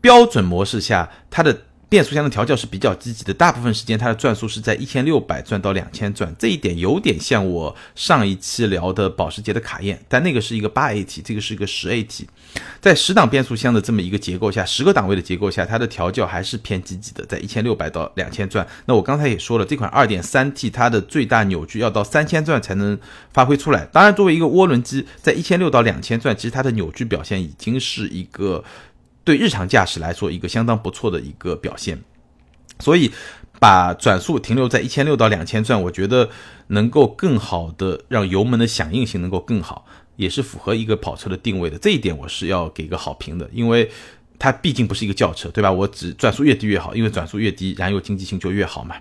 [0.01, 1.55] 标准模式下，它的
[1.89, 12.25] 变速箱的调教是比较积极的，大部分时间它的转速是在一千六百转到两千转，这一点有点像我上一期聊的保时捷的卡宴，但那个是一个八 AT，这个是一个十 AT，
[12.81, 18.67] 在十档变速箱的这么一个结构下，十个档位的结构下，它的调教还是偏积极的，在一千六百到两千转。
[18.85, 22.99] 那我刚才也说了，这款二点三 T 它的最大扭矩要到三千转才能
[23.31, 28.61] 发挥出来，当然作为一个涡轮机，在一千六到两千转，其实它的扭矩表现已经是一个。
[29.27, 32.01] 对日常驾驶来说，一个相当不错的一个表现，
[32.79, 33.11] 所以
[33.59, 36.29] 把转速停留在一千六到两千转，我觉得
[36.67, 39.85] 能够更好的让油门的响应性能够更好，
[40.15, 41.77] 也是符合一个跑车的定位的。
[41.77, 43.91] 这一点我是要给个好评的，因为。
[44.39, 45.71] 它毕竟不是一个轿车，对吧？
[45.71, 48.95] 我只转速越低越好，因为转速越低，燃油经济性就越好嘛。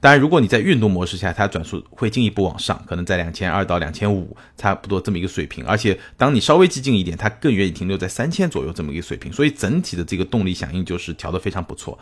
[0.00, 5.64] 当然，如果你在运动模式下，它转速会进一步往上，可能在两千二到两千五，差不多这么一个水平。
[5.64, 9.32] 而且，当你稍微激进一点，它更愿意停留在三千左右这么一个水平。
[9.32, 11.96] 所以，整体的这个动力响应就是调得非常不错，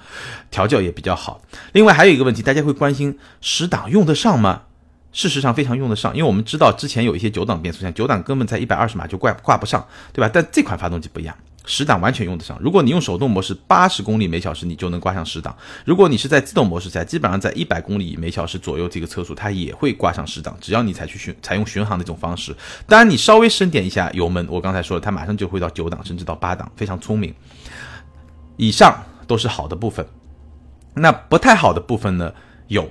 [0.50, 1.42] 调教也比较好。
[1.72, 4.62] 另外，还有一个问题，大家会关心十档用得上吗？
[5.12, 10.30] 事实上，非常用得上，因为我们知道之前有一些九档变速箱，九档根本在一百二十码就挂挂不上，对吧？
[10.32, 11.36] 但这款发动机不一样。
[11.68, 12.58] 十档完全用得上。
[12.60, 15.54] 如果你用手动模式，八十公里每小时你就能挂上十档。
[15.84, 20.56] 如果你是在自动模式下，基本上在一百公里每小时左右这个车速，它也会挂上十档。
[20.62, 27.34] 只要你采取巡采用巡航的这种方式，当然你稍微深点一下油门，我刚才说了，它马上就会到九档甚至到八档，非常聪明。
[28.56, 30.06] 以上都是好的部分，
[30.94, 32.32] 那不太好的部分呢
[32.68, 32.90] 有。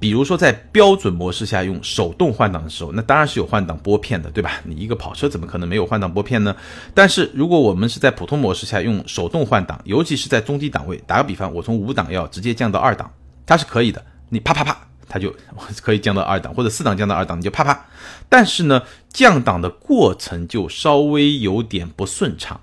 [0.00, 4.52] 比如说，在标准模式下用手动换挡的时候，那当然是有换挡拨片的，对吧？
[4.64, 6.56] 你一个跑车怎么可能没有换挡拨片呢？
[6.94, 13.12] 但是如果我们是在普通模式下用手动换挡，尤其是在中低档位，打个比方，我从五档要直接降到二档，
[13.44, 14.02] 它是可以的。
[14.30, 14.74] 你啪啪啪，
[15.06, 15.34] 它就
[15.82, 17.84] 可以降到二档，或者四档降到二档，你就啪啪。
[18.30, 18.82] 但是呢，
[19.12, 22.58] 降档的过程就稍微有点不顺畅，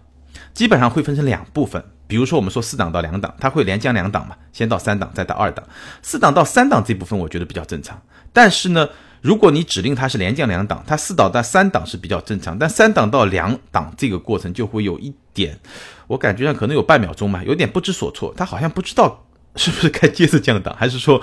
[0.55, 1.83] 基本上会分成两部分。
[2.07, 5.63] 比如说我们说四档到两档，它会连降两档嘛，先到三档再到二档，
[6.01, 8.01] 四档到三档这部分我觉得比较正常。
[8.31, 8.87] 但是呢，
[9.21, 15.59] 如果你指令它是连降两档，它四档到三档是比较正常，但三档到两档这个过程就会有一点，
[16.07, 21.21] 我感觉上可能有半秒钟嘛，有点不知所措，它好像不知道是不是该接着降档，还是说。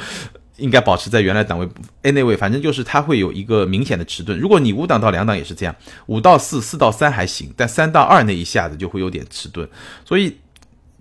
[0.58, 1.68] 应该保持在原来档位
[2.04, 4.38] ，anyway，反正就是它会有一个明显的迟钝。
[4.38, 5.74] 如果你五档到两档也是这样，
[6.06, 9.68] 五到四、四到三还行，但三到二那一下子就会有点迟钝。
[10.04, 10.36] 所以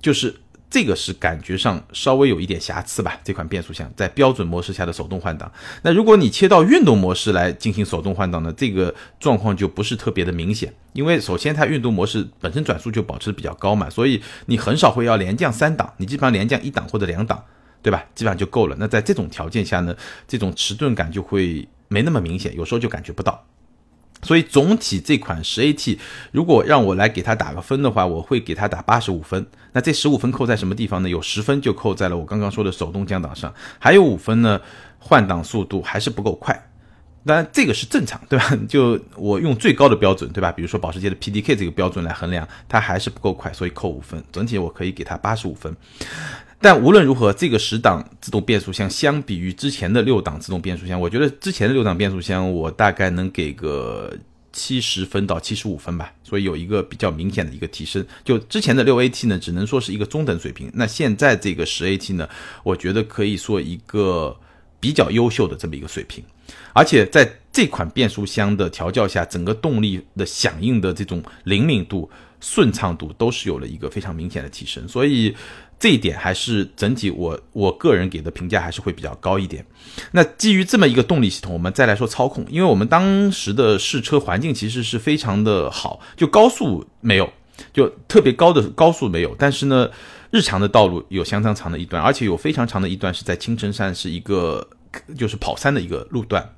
[0.04, 0.36] 就是
[0.70, 3.20] 这个是感觉上稍微有一点瑕疵吧。
[3.24, 10.72] 这款变速箱在标准模式下的手动换挡，那如果你切到运动模式来进行手动换挡呢，这个状况就不是特别的明显。
[10.94, 17.44] 因为首先它运动模式本身转速就保持的比较高嘛，所以你很少会要连降三档，你基本上连降一档或者两档。
[17.84, 18.02] 对吧？
[18.16, 18.78] 基本上就够了。
[18.80, 19.94] 那在这种条件下呢，
[20.26, 23.46] 这种迟钝感就会没那么明显，有时候就感觉不到。
[24.24, 25.98] 所以总体这款十 AT，
[26.32, 29.46] 如果让我来给它打个分的话，我会给它打八十五分。
[29.74, 31.10] 那这十五分扣在什么地方呢？
[31.10, 34.60] 有十分就扣在了我刚刚说的手动降档上，还有五分呢，
[35.00, 36.70] 换挡速度还是不够快。
[37.26, 38.52] 当然这个是正常，对吧？
[38.68, 40.52] 就我用最高的标准，对吧？
[40.52, 44.22] 比如说保时捷的 PDK 这个标准来衡量，它还是不够快，所以扣五分。
[44.30, 45.74] 整体我可以给它八十五分。
[46.64, 54.16] 但无论如何，这个十档自动变速箱相比于之前的六档自动变速箱，我觉得之前的六档变速箱我大概能给个
[54.54, 58.06] 七十分到七十五分吧，所以有一个比较明显的一个提升。
[58.24, 62.30] 就之前的六 AT 呢，只能说是一个中等水平，那现在这个十 AT 呢，
[62.64, 64.34] 我觉得可以说一个
[64.80, 66.24] 比较优秀的这么一个水平，
[66.72, 75.36] 而且在这款变速箱的调教下，整个动力的响应的这种灵敏度、顺畅度都是有了一个非常明显的提升，所以。
[75.84, 79.66] 这一点还是整体我我个人给的评价还是会比较高一点。
[80.12, 87.30] 那基于这么一个动力系统，我们再来说操控，因为我们当时的试车环境其实是非常的好，就高速没有，
[87.74, 89.90] 就特别高的高速没有，但是呢，
[90.32, 94.66] 日常的道路有相当长的一段，而且有非常长的一段是在青城山，是一个
[95.18, 96.50] 就是跑山的一个路段，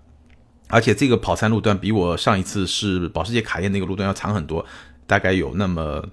[0.68, 4.64] 而且这个跑山路段比我上一次是保时捷卡宴那个路段要长很多，
[5.08, 6.06] 大概有那么。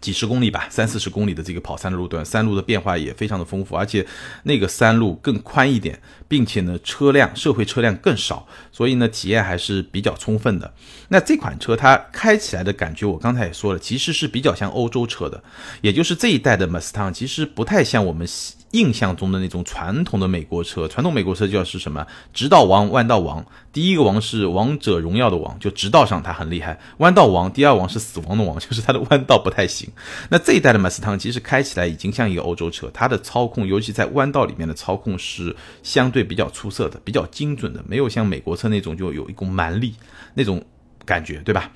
[0.00, 4.06] 几十公里吧，三四十公里的这个跑山路段，山路的变化也非常的丰富，而且
[4.44, 10.72] 那个山路更宽一点，并且呢车辆社会车辆更少，所以呢体验还是比较充分的。
[11.08, 15.42] 那这款车它开起来的感觉，我刚才也说了，其实是比较像欧洲车的，
[15.80, 18.26] 也就是这一代的 Mustang 其实不太像我们。
[18.72, 23.44] 印象中的那种传统的美国车，传统美国车就要是什么直道王、弯道王。
[23.72, 29.88] 第一个王是王者荣耀的王，就直道上它很厉害；弯道王，第二王是死亡的王，就是它的弯道不太行。
[30.28, 39.94] 那这一代的马斯汤其实开起来已经像一个欧洲车，它的操控，尤其在弯道里面的操控是相对比较出色的，比较精准的，没有像美国车那种就有一股蛮力
[40.34, 40.62] 那种
[41.04, 41.70] 感觉，对吧？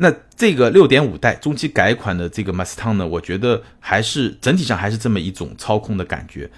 [0.00, 6.48] 那这个六点五代中期改款的这个 Mustang 呢，我觉得还是整体上还是这么一种操控的感觉，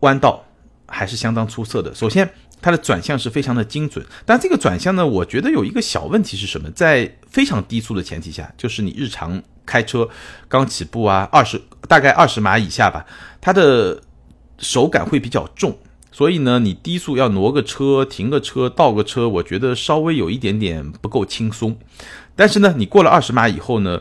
[0.00, 0.42] 弯道
[0.86, 1.94] 还是相当出色的。
[1.94, 2.26] 首先，
[2.62, 6.70] 它的转向是非常的精准，但这个转向呢，我觉得有一个小问题是什么？
[6.70, 10.08] 在非常低速的前提下，就是你日常开车
[10.48, 13.04] 刚起步啊，二十大概二十码以下吧，
[13.38, 14.00] 它的
[14.56, 15.76] 手感会比较重。
[16.10, 21.76] 所以呢，你低速要挪个车、停个车、倒个车，我觉得稍微有一点点不够轻松。
[22.36, 24.00] 但是呢，你过了二十码以后呢，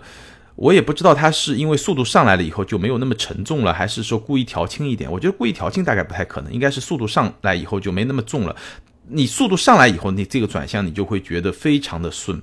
[0.56, 5.12] 我也不知道它是因为速度上来了以后就没有那么沉重了，还是说故意调轻一点。
[5.12, 8.56] 我觉得故意调轻大概不太可能，应该是速度上来以后就没那么重了。
[9.08, 12.42] 你速度上来以后，你这个转向你就会觉得非常的顺，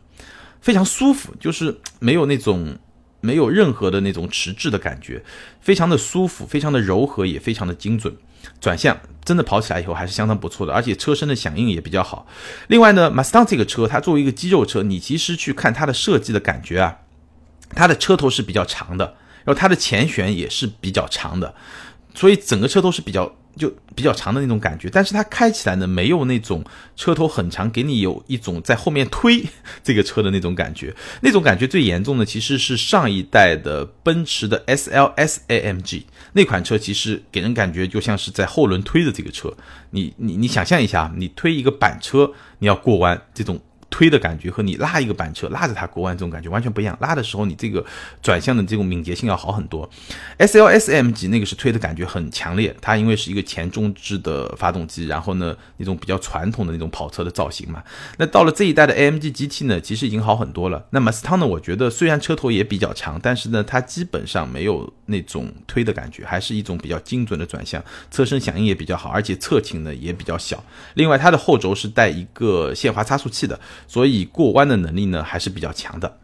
[0.60, 2.78] 非常舒服，就是没有那种
[3.20, 5.22] 没有任何的那种迟滞的感觉，
[5.60, 8.14] 非常的舒服，非常的柔和，也非常的精准。
[8.60, 12.26] 转向真的跑起来以后还是相当不错的，而且车身的响应也比较好。
[12.68, 16.98] 另外呢，Mustang 这个车它作为一个肌肉车，你其实去看它的设计的感觉啊，
[17.70, 19.04] 它的车头是比较长的，
[19.44, 21.54] 然后它的前悬也是比较长的，
[22.14, 23.34] 所以整个车头是比较。
[23.56, 26.64] 就比较长的那种感觉，但是它开起来呢，没有那种
[26.96, 29.44] 车头很长，给你有一种在后面推
[29.82, 30.94] 这个车的那种感觉。
[31.20, 39.52] 那种感觉最严重的其实是上一代的奔驰的 SLS AMG 那款车，其实给人感觉就像是在后轮推的这个车。
[39.90, 43.60] 你你你想象一下，你推一个板车，你要过弯这种。
[43.92, 46.96] 推的感觉和你拉一个板车拉着它过弯这种感觉完全不一样。
[46.98, 47.84] 拉的时候你这个
[48.22, 49.88] 转向的这种敏捷性要好很多。
[50.38, 57.84] S L S M 级那个是推的感觉很强烈，它因为是一个前中置的发动机，然后呢那种比较传统的那种跑车的造型嘛。
[58.16, 60.86] 那到了这一代的 A M G G T 呢，其实已经好很多了。
[60.90, 70.64] 那么斯汤呢，我觉得虽然车头也比较长，但是呢它基本上没有那种推的感觉，还是一种比较精准的转向，车身响应也比较好，而且侧倾呢也比较小。
[70.94, 73.60] 另外它的后轴是带一个限滑差速器的。
[73.86, 76.18] 所以过弯的能力呢还是比较强的。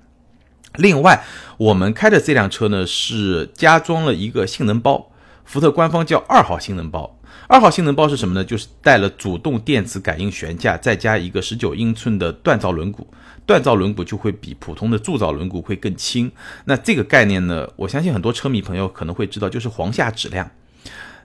[0.76, 1.24] 另外，
[1.56, 5.10] 我们开的这辆车呢是加装了一个性能包，
[5.44, 7.18] 福特官方叫二号性能包。
[7.46, 8.44] 二号性能包是什么呢？
[8.44, 13.06] 就是带了主动电磁感应悬架，再加一个十九英寸的锻造轮毂。
[13.46, 16.30] 锻造轮毂就会比普通的铸造轮毂会更轻。
[16.66, 20.50] 那这个概念呢，我相信很多车迷朋友可能会知道，就是簧下质量。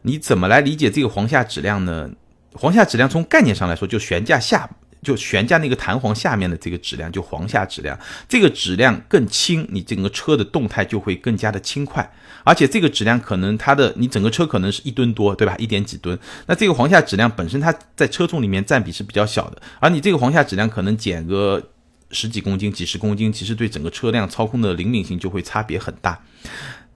[0.03, 2.09] 你怎么来理解这个簧下质量呢？
[2.53, 4.69] 簧下质量从概念上来说，就悬架下。
[5.03, 12.11] 就悬架那个弹簧下面的这个质量，就簧下质量，这个质量更轻，你整个车的动态就会更加的轻快。
[12.45, 15.55] 而且这个质量可能它的，你整个车可能是一吨多，对吧？
[15.57, 16.17] 一点几吨。
[16.47, 21.71] 那这个簧下质量本身它在车重里面占比是比较小的，而你这个簧下质量可能减个
[22.11, 26.19] 十几公斤、几十公斤，其实对整个车辆操控的灵敏性就会差别很大。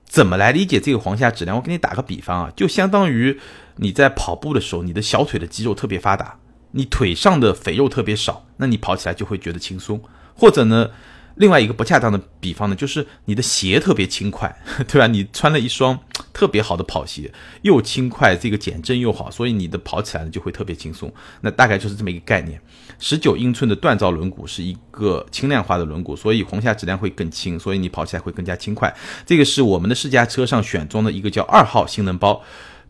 [0.06, 1.56] 怎么来理解这个簧下质量？
[1.56, 3.40] 我给你打个比方啊，就相当于
[3.78, 6.38] 你在跑步的时候，你的小腿的肌肉特别发达。
[6.72, 10.02] 你腿上的肥肉特别少，那你跑起来就会觉得轻松。
[10.36, 10.90] 或者呢，
[11.36, 14.56] 另外一个不恰当的比方呢，就是你的鞋特别轻快，
[14.88, 15.08] 对吧？
[15.08, 16.00] 你穿了一双
[16.32, 17.32] 特别好的跑鞋，
[17.64, 21.12] 又轻快，这个减震又好，所以你的跑起来呢就会特别轻松。
[21.42, 22.62] 那大概就是这么一个概念。
[23.00, 28.92] 十九英寸的锻造轮毂是一个轻量化的轮毂，所以红下质量会更轻，所以你跑起来会更加轻快。
[29.26, 32.44] 这个是我们的试驾车上选装的一个叫二号性能包。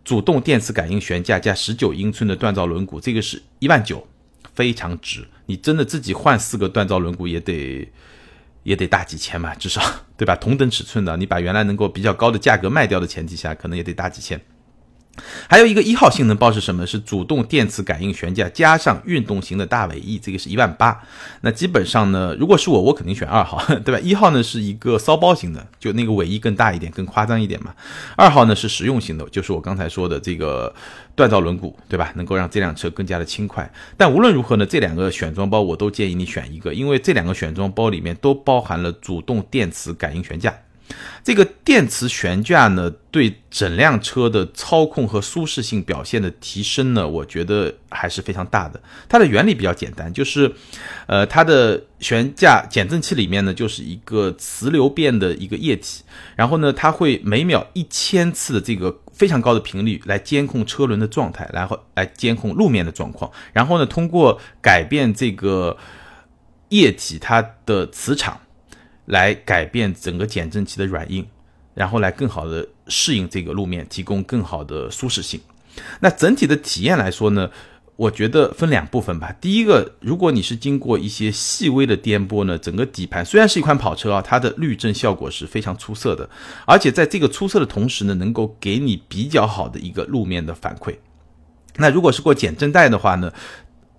[0.07, 4.07] 主动电磁感应悬架加十九英寸的锻造轮毂，这个是一万九，
[4.55, 5.27] 非常值。
[5.47, 7.85] 你真的自己换四个锻造轮毂也得
[8.63, 9.81] 也得大几千吧，至少
[10.15, 10.33] 对吧？
[10.33, 14.39] 同等尺寸的，你把原来能够比较高的价格卖掉的前提下，可能也得大几千。
[15.47, 16.87] 还有一个一号性能包是什么？
[16.87, 21.01] 是主动电磁感应悬架加上运动型的大尾翼，这个是一万八。
[21.41, 23.99] 那基本上呢，如果是我，我肯定选二号， 对吧？
[23.99, 27.73] 一号呢是一个骚包型的，就那个尾翼更大一点，更夸张一点嘛。
[28.15, 30.73] 二号呢是实用型的，就是我刚才说的这个
[31.15, 32.13] 锻造轮毂，对吧？
[32.15, 33.69] 能够让这辆车更加的轻快。
[33.97, 40.53] 但无论如何呢，这两个选装包我都建议你选一个，因为这两个选装包里面都包含了主动电磁感应悬架。
[41.23, 48.81] 这个电磁悬架呢，对整辆车的操控和舒适性表现的提升呢，我觉得还是非常大的。
[49.09, 50.53] 它的原理比较简单，就是，
[51.07, 56.03] 呃，它的悬架减震器里面呢，就是一个磁流变的一个液体，
[56.37, 65.75] 然后呢，它会每秒一千次的这个非常高的频率来监控车轮的状态，然后来监控路面的状况，然后呢，通过改变这个
[66.69, 68.39] 液体它的磁场。
[69.07, 71.25] 来改变整个减震器的软硬，
[71.73, 75.39] 然后来更好的适应这个路面，提供更好的舒适性。
[75.99, 77.49] 那整体的体验来说呢，
[77.95, 79.33] 我觉得分两部分吧。
[79.39, 86.29] 第一个，如果你是经过一些细微的颠簸呢，整个底盘虽然是一款跑车啊，它的滤震效果是非常出色的，
[86.65, 90.95] 而且在这个出色的同时呢，能够给你比较好的一个路面的反馈。
[91.77, 93.31] 那如果是过减震带的话呢？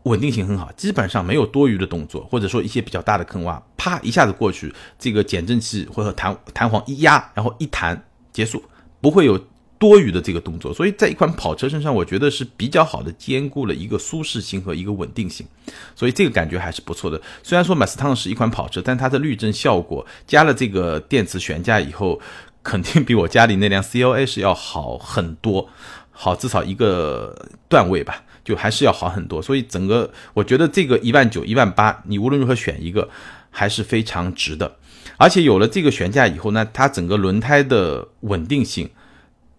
[0.09, 8.63] 稳定性很好，基本上没有多余的动作，或者说一些比较大的坑洼，啪一下子过去，这个减震器或者弹弹簧一压，然后一弹结束，
[9.01, 9.39] 不会有
[9.79, 10.75] 多余的这个动作。
[10.75, 15.47] 所以在一款跑车身上，我觉得是比较好的兼顾了一个舒适性和一个稳定性，
[15.95, 17.21] 所以这个感觉还是不错的。
[17.43, 22.21] 虽然说马斯汤是一款跑车，但它的滤震效果加了这个电磁悬架以后，
[22.63, 25.69] 肯定比我家里那辆 CLA 是要好很多，
[26.11, 28.25] 好至少一个段位吧。
[28.49, 33.07] 就还是要好很多，所以整个我觉得这个一万九、一万八，你无论如何选一个
[33.51, 34.79] 还是非常值的。
[35.19, 38.89] 而且有了这个悬架以后呢，它整个轮胎的稳定性、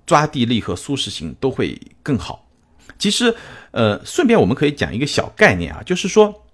[0.08, 2.47] 抓地力和舒适性都会更好。
[2.97, 3.36] 其实，
[3.69, 6.47] 呃，顺便我们可以讲一个小概念啊，就是说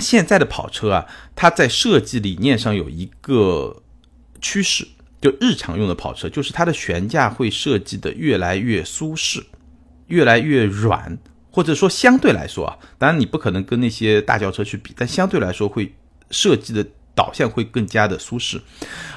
[0.00, 3.82] 现在的跑车啊，它在设计理念上有一个
[4.42, 4.86] 趋势，
[5.22, 9.42] 就日常用的跑车，就是它的悬架会设计的越来越舒适，
[10.08, 11.16] 越来越软。
[11.50, 15.94] 或者说相对来说啊，当然你不可能跟那些大轿车去比，但相对来说会
[16.30, 18.60] 设计的导向会更加的舒适。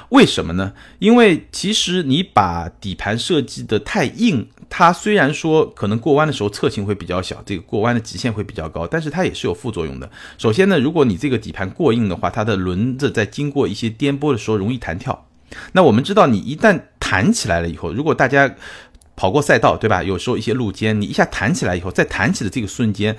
[0.09, 0.73] 为什么呢？
[0.99, 10.09] 因为其实你把底盘设计的太硬，它虽然说可能过弯的时候侧倾会比较小，这个过弯的极限会比较高，但是它也是有副作用的。
[10.37, 15.27] 首先呢，如果你这个底盘过硬的话，它的轮子在经过一些颠簸的时候容易弹跳。
[15.71, 18.55] 那我们知道，你一旦弹起来了以后，如果大家
[19.15, 20.03] 跑过赛道，对吧？
[20.03, 23.15] 有时候一些路肩，你一下弹起来以后，在弹起的这个瞬间，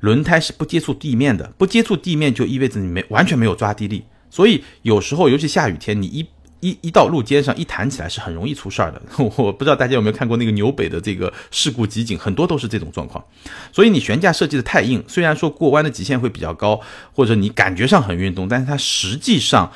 [0.00, 4.04] 轮胎是不接触地面的，不接触地面就意味着你没完全没有抓地力。
[4.30, 6.26] 所以有时候，尤其下雨天，你一
[6.60, 9.00] 一一到路肩上一弹起来是很容易出事儿的。
[9.36, 13.22] 我不知道大家有没有看过那个纽北的这个事故集锦，很多都是这种状况。
[13.70, 16.80] 所以你悬架设计的太硬，虽然说过弯的极限会比较高，
[17.12, 19.70] 或者你感觉上很运动，但是它实际上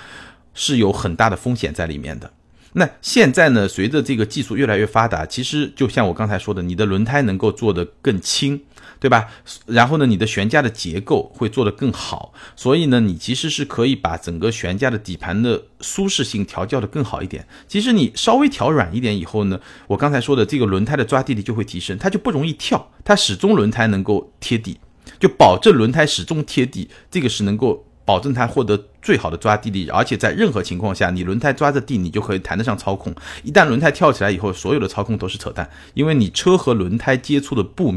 [0.54, 2.32] 是有很大的风险在里面的。
[2.78, 3.68] 那现在呢？
[3.68, 8.60] 随着这个技术越来越发达，其实就像我刚才说的，你的轮胎能够做得更轻，
[9.00, 9.26] 对吧？
[9.66, 17.46] 然后呢，你的悬架的结构会做得更好，所以呢，你其实是可以把整个悬架的底盘的舒适性调教的更好一点。
[17.66, 24.78] 其实你稍微调软一点以后呢，我刚才说的这个轮胎的抓地力就会提升，它就不容易跳，它始终轮胎能够贴地，
[25.18, 33.14] 就保证轮胎始终贴地，这个是能够保证它获得最好的抓地力，而且在任何情况下，你轮胎抓着地，你就可以谈得上操控。
[33.42, 37.94] 一旦轮胎跳起来以后，所有的操控都是扯淡，因为你车和轮胎接触的部。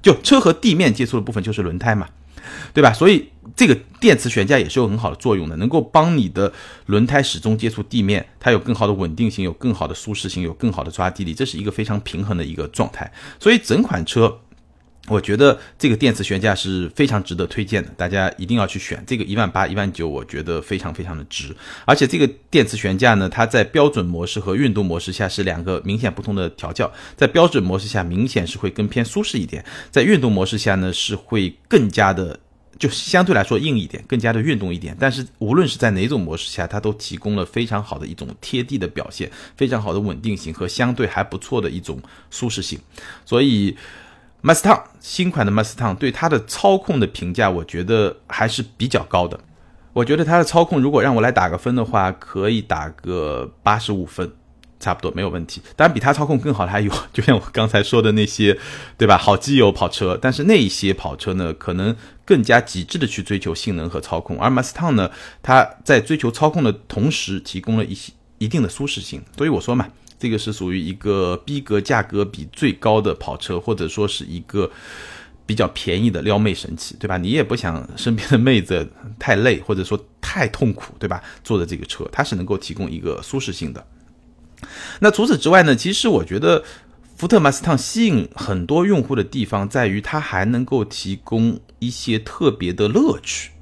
[0.00, 2.08] 就车和地面接触的部分就是轮胎嘛，
[2.72, 2.90] 对吧？
[2.90, 6.50] 所以这个电磁悬架也是有很好的作用的，能够帮你的
[6.86, 13.12] 轮胎始终接触地面，它有更好的稳定性，有更好的舒适性，有更好的抓地力，这是一个非常平衡的一个状态。
[13.38, 14.40] 所以整款车。
[15.08, 21.56] 我觉得这个电磁悬架是非常值得推荐的，大家一定要去选这个一万八、一万九，我觉得非常非常的值。
[21.84, 32.38] 而且这个电磁悬架呢，它在标准模式和运动模式下是两个明显不同的调教，在标准模式下明显是会更偏舒适一点，在运动模式下呢是会更加的
[32.78, 34.96] 就相对来说硬一点，更加的运动一点。
[35.00, 42.78] 但是无论是在哪种模式下，它都提供了非常好的一种贴地的表现，非常好的稳定性和相对还不错的一种舒适性，
[43.24, 43.74] 所以。
[44.42, 49.38] Mustang 新款的 Mustang 对它的操控的评价，我觉得还是比较高的。
[49.92, 54.32] 我觉得它的操控，如果让我来打个分的话，可以打个八十五分，
[54.78, 55.60] 差不多没有问题。
[55.76, 58.56] 当然，比它操控更好的还有， 就像我刚才说的那些，
[58.96, 59.18] 对吧？
[59.18, 65.10] 好基友跑车，但是那一些跑车呢，可能更加极致的去追求性能和操控，而 Mustang 呢，
[65.42, 69.20] 它在追求操控的同时，提供了一些一定的舒适性。
[69.36, 69.88] 所以我说嘛。
[70.20, 74.70] 这个是属于一个逼格价格比最高的跑车，或者说是一个
[75.46, 77.16] 比较便宜的撩妹神器，对吧？
[77.16, 78.86] 你也不想身边的妹子
[79.18, 81.22] 太累，或者说太痛苦，对吧？
[81.42, 83.84] 坐的这个车，它是能够提供一个舒适性的。
[85.00, 85.74] 那除此之外呢？
[85.74, 86.62] 其实我觉得
[87.16, 93.52] 福特 Mustang 吸引很多用户的地方在于，它还能够提供一些特别的乐趣。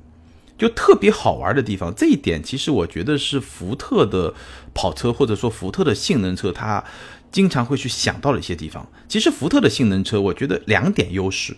[0.58, 4.34] 就特别好玩的地方，这一点其实我觉得是福特的
[4.78, 6.84] 跑车或者说福特的性能车，它
[7.32, 8.88] 经常会去想到的一些地方。
[9.08, 11.56] 其实福特的性能车，我觉得两点优势，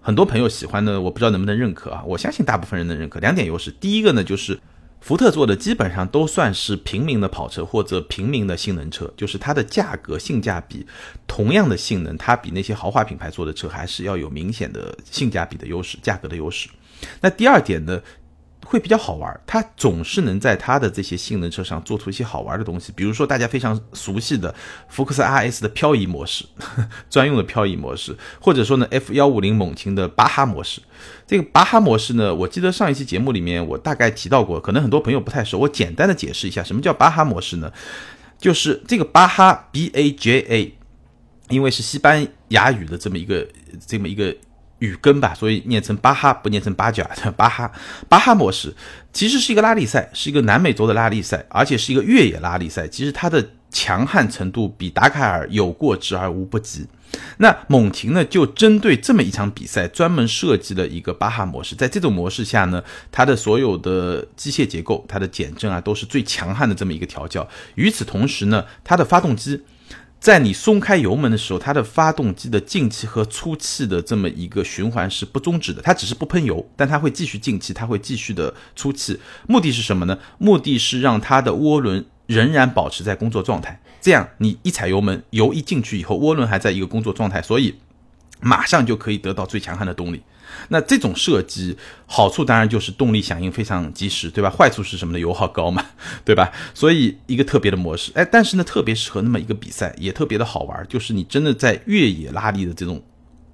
[0.00, 2.02] 很多朋友喜欢的，我不知道能不能认可啊？
[2.04, 3.20] 我相信大部分人能认可。
[3.20, 4.58] 两点优势，第一个呢，就是
[5.00, 10.84] 福特做的基本上都算是平民的跑车或者平民的性能车，就是它的价格性价比，
[11.28, 16.68] 同样的性能，它比那些豪华品牌做的车还是要有明显的性价比的优势，价格的优势。
[17.20, 18.02] 那第二点呢？
[18.68, 24.52] 会比较好玩，它总是能在它的这些性能车上做出一些好玩的东西，比如说大家非常熟悉的
[24.88, 26.44] 福克斯 RS 的漂移模式，
[27.08, 30.82] 专用的漂移模式，或者说呢 F 幺五零猛禽的巴哈模式。
[31.26, 37.72] 这个巴哈模式呢，我记得上一期节目里面我大概提到过，可能很多朋友不太熟，我简单的解释一下，什么叫巴哈模式呢？
[38.36, 40.74] 就是这个巴哈 B A J A，
[41.50, 43.46] 因为是西班牙语的这么一个
[43.86, 44.34] 这么一个。
[44.80, 47.70] 语根吧，所以念成巴哈，不念成八角，巴哈。
[48.08, 48.74] 巴哈模式
[49.12, 52.86] 其实是一个拉力赛，是一个南美洲的拉力赛，而且是一个越野拉力赛。
[52.86, 56.86] 其实它的强悍程度比达喀尔有过之而无不及。
[57.38, 61.74] 那猛禽呢，就针对这么一场比赛，专门设计了一个巴哈模式。
[61.74, 67.48] 在这种模式下呢，它的所有的机械结构、它的减震啊，都是最强悍的这么一个调教。
[67.76, 69.62] 与此同时呢，它的发动机。
[70.18, 79.20] 在你松开油门的时候，它的发动机的进气和出气的这么一个循环是不终止的，它只是不喷油，但它会继续进气，它会继续的出气。
[79.46, 80.18] 目的是什么呢？
[80.38, 87.76] 目的是让它的涡轮仍然保持在工作状态，这样你一踩油门，油一进去以后，涡轮还在一个工作状态，所以
[88.40, 90.22] 马上就可以得到最强悍的动力。
[90.68, 91.76] 那这种设计
[92.06, 94.50] 好处当然就是动力响应非常及时，对吧？
[94.50, 95.18] 坏处是什么呢？
[95.18, 95.84] 油耗高嘛，
[96.24, 96.52] 对吧？
[96.74, 103.02] 所以一个特别的模式，哎，但是呢，特别适合那么一个比赛，也特别的好玩，就是你真的在越野拉力的这种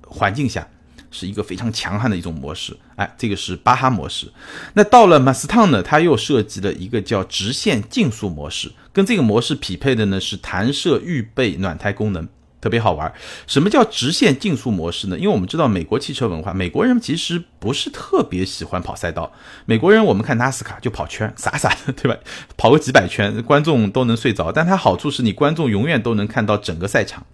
[0.06, 0.66] 环境下，
[1.10, 4.30] 是一个非常强悍的一种模式，哎，这个是巴哈模式。
[4.74, 12.28] 那到了马斯汤呢，它又设计了一个叫直线竞速模式，跟这个模式匹配的呢是弹射预备暖胎功能。
[12.62, 13.12] 特别好玩，
[13.48, 15.18] 什么叫直线竞速模式呢？
[15.18, 19.32] 因为我们知道美国汽车文化，美国人其实不是特别喜欢跑赛道。
[19.66, 22.16] 美国人我们看纳斯卡就跑圈，傻傻的，对吧？
[22.56, 24.52] 跑个几百圈，观众都能睡着。
[24.52, 27.26] 但它好处是你观众永远都能看到整个赛场，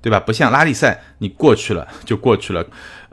[0.00, 0.18] 对吧？
[0.18, 2.66] 不像拉力赛，你过去了就过去了，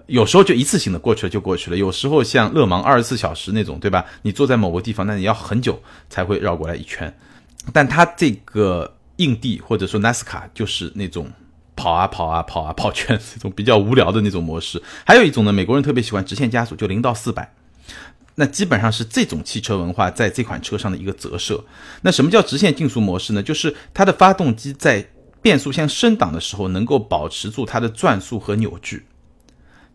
[0.07, 1.77] 有时候就一次性的过去了就过去了。
[1.77, 4.03] 有时候像勒芒二十四小时那种，对吧？
[4.23, 7.15] 你坐在某个地方，那你要很久才会绕过来一圈。
[7.71, 11.31] 但它这个硬地或者说纳斯卡就是那种。
[11.79, 14.81] 跑啊跑啊跑啊 跑圈，这种比较无聊的那种模式。
[15.05, 17.53] 还有一种呢，美国人特别喜欢直线加速，就零到四百。
[18.35, 21.63] 那基本上是这种汽车文化在这款车上的一个折射。
[22.01, 23.41] 那什么叫直线竞速模式呢？
[23.41, 25.07] 就是它的发动机在
[25.41, 29.05] 变速箱升档的时候，能够保持住它的转速和扭矩。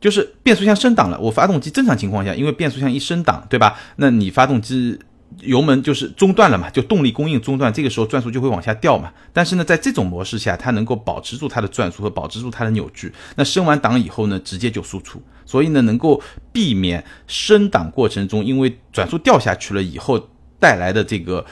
[0.01, 3.79] 就是变速箱升档了，我发动机正常情况下，因为变速箱一升档，对吧？
[3.97, 4.99] 那你发动机
[5.41, 9.13] 油门就是中断了嘛，就动力供应中断，这个时候转速就会往下掉嘛。
[9.33, 13.13] 但是呢，在这种模式下，它能够保持住它的转速和保持住它的扭矩。
[13.37, 16.23] 那升完档以后呢，直接就输出，所以呢，能够
[16.53, 21.45] 避免升档过程中因为转速掉下去了以后带来的这个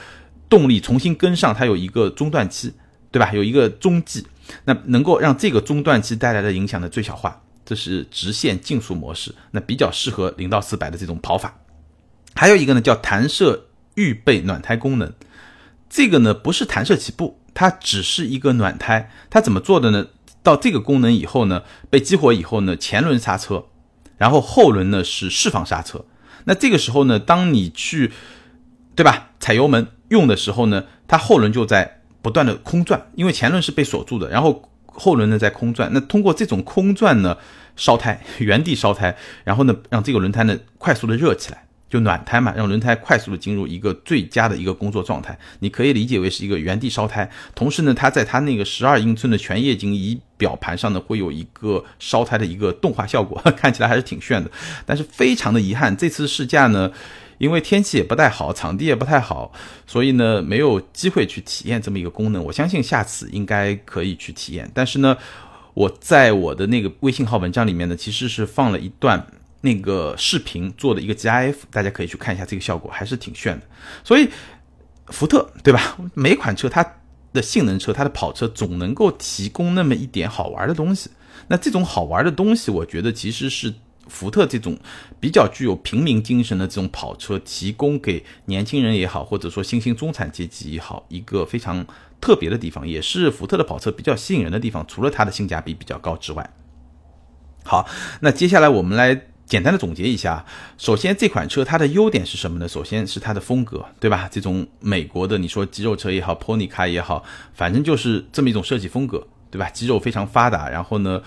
[0.49, 2.73] 动力重新跟上，它有一个中断期，
[3.11, 3.31] 对吧？
[3.33, 4.25] 有一个中继。
[4.65, 11.57] 那能够让这个中断期带来的影响的最小化，这是直线竞速模式，那比较适合零到四百的这种跑法。
[12.35, 15.13] 还有一个呢，叫弹射预备暖胎功能，
[15.89, 19.11] 这个呢不是弹射起步，它只是一个暖胎。
[19.29, 20.07] 它怎么做的呢？
[20.41, 23.65] 到这个功能以后呢，被激活以后呢，前轮刹车，
[24.17, 26.05] 然后后轮呢是释放刹车。
[26.45, 28.11] 那这个时候呢，当你去，
[28.95, 29.29] 对吧？
[29.39, 31.99] 踩油门用的时候呢，它后轮就在。
[32.23, 35.89] 不断的空转，因为前轮是被锁住的，然后后轮呢在空转。
[35.91, 37.37] 那通过这种空转呢，
[37.75, 45.37] 烧胎，原地烧胎，然后呢让这个轮胎呢快速的热起来，就暖胎嘛，让轮胎快速的进入一个最佳的一个工作状态。
[45.59, 47.29] 你可以理解为是一个原地烧胎。
[47.53, 54.49] 同时呢，它在它那个十二英寸的全液晶仪表盘上呢，会有一个烧胎的一个动画效果， 看起来还是挺炫的。
[54.87, 56.91] 但是非常的遗憾，这次试驾呢。
[57.37, 59.51] 因为天气也不太好，场地也不太好，
[59.85, 62.43] 所以呢没有机会去体验这么一个功能。
[62.43, 64.67] 我相信下次应该可以去体验。
[64.73, 65.15] 但是呢，
[65.75, 69.27] 我在我的那个微信号文章里面呢，其实是放了一段
[69.63, 73.65] 那个视频做的一个 GIF，大家可以去看一下这个效果，还是挺炫的。
[74.03, 74.29] 所以
[75.07, 75.97] 福特对吧？
[76.13, 76.85] 每款车它
[77.33, 81.09] 的性能车、它的跑车总能够提供那么一点好玩的东西。
[81.47, 83.73] 那这种好玩的东西，我觉得其实是。
[84.09, 84.77] 福特这种
[85.17, 91.87] 比较具有平民精神的这种跑车，提供给年轻人也好，或者说新兴中产阶级也好，一个非常
[92.19, 94.85] 特别的地方，也是福特的跑车比较吸引人的地方。
[94.89, 96.47] 除了它的性价比比较高之外，
[97.63, 97.87] 好，
[98.19, 99.15] 那接下来我们来
[99.45, 100.45] 简单的总结一下。
[100.77, 102.67] 首先，这款车它的优点是什么呢？
[102.67, 104.29] 首先是它的风格，对吧？
[104.31, 107.23] 这种美国的，你说肌肉车也好，pony 卡也好，
[107.53, 109.69] 反正就是这么一种设计风格，对吧？
[109.69, 111.21] 肌肉非常发达，然后呢？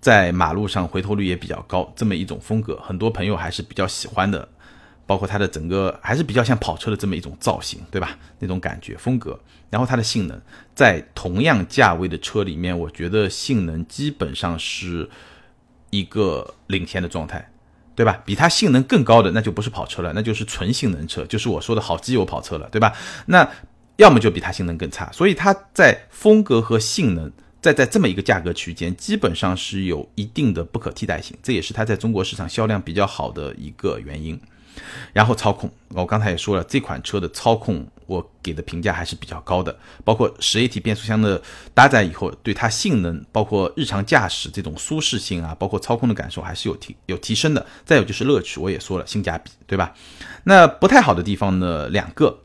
[0.00, 4.48] 在马路上回头率也比较高，这么一种风格，很多朋友还是比较喜欢的。
[5.04, 8.16] 包括它的整个还是比较像跑车的这么一种造型，对吧？
[8.38, 9.38] 那种感觉风格，
[9.68, 10.40] 然后它的性能，
[10.74, 15.08] 在同样价位的车里面，我觉得性能基本上是
[15.92, 17.48] 一个领先的状态，
[17.94, 18.20] 对吧？
[18.26, 22.92] 比它性能更高的那就不是跑车了，那就是纯性能车，就是我说的好基友跑车了，对吧？
[23.26, 23.48] 那
[23.96, 27.30] 要么就比它性能更差，所以它在风格和性能。
[27.60, 34.36] 在在这么一个价格区间，基本上是有一定的不可替代性，这也是它在中国市场销量比较好的一个原因。
[35.12, 41.40] 然后操控，我刚才也说了，这款车的操控我给的评价还是比较高的，包括十 AT 变速箱的
[41.74, 47.66] 搭载以后，对它性能，包括日常驾驶这种舒适性啊，包括操控的感受还是有提有提升的。
[47.84, 49.94] 再有就是乐趣，我也说了性价比，对吧？
[50.44, 52.40] 那不太好的地方呢，两个。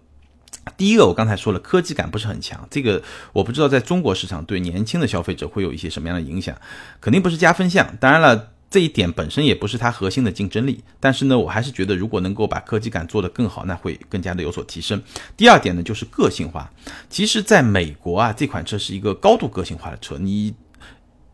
[0.75, 3.01] 第一个，我刚才说了，科技感不是很强，这个
[3.31, 6.53] 我不知道在中国市场对年轻的消费者会有一些什么样的影响，
[6.99, 7.95] 肯定不是加分项。
[8.01, 15.01] 当然了，这一点本身也不是它核心的竞争力，但是呢，我还是觉得如果能够把科技感做得更好，那会更加的有所提升。
[15.35, 16.69] 第二点呢，就是个性化。
[17.09, 20.17] 其实，在美国啊，这款车是一个高度个性化的车。
[20.17, 20.53] 你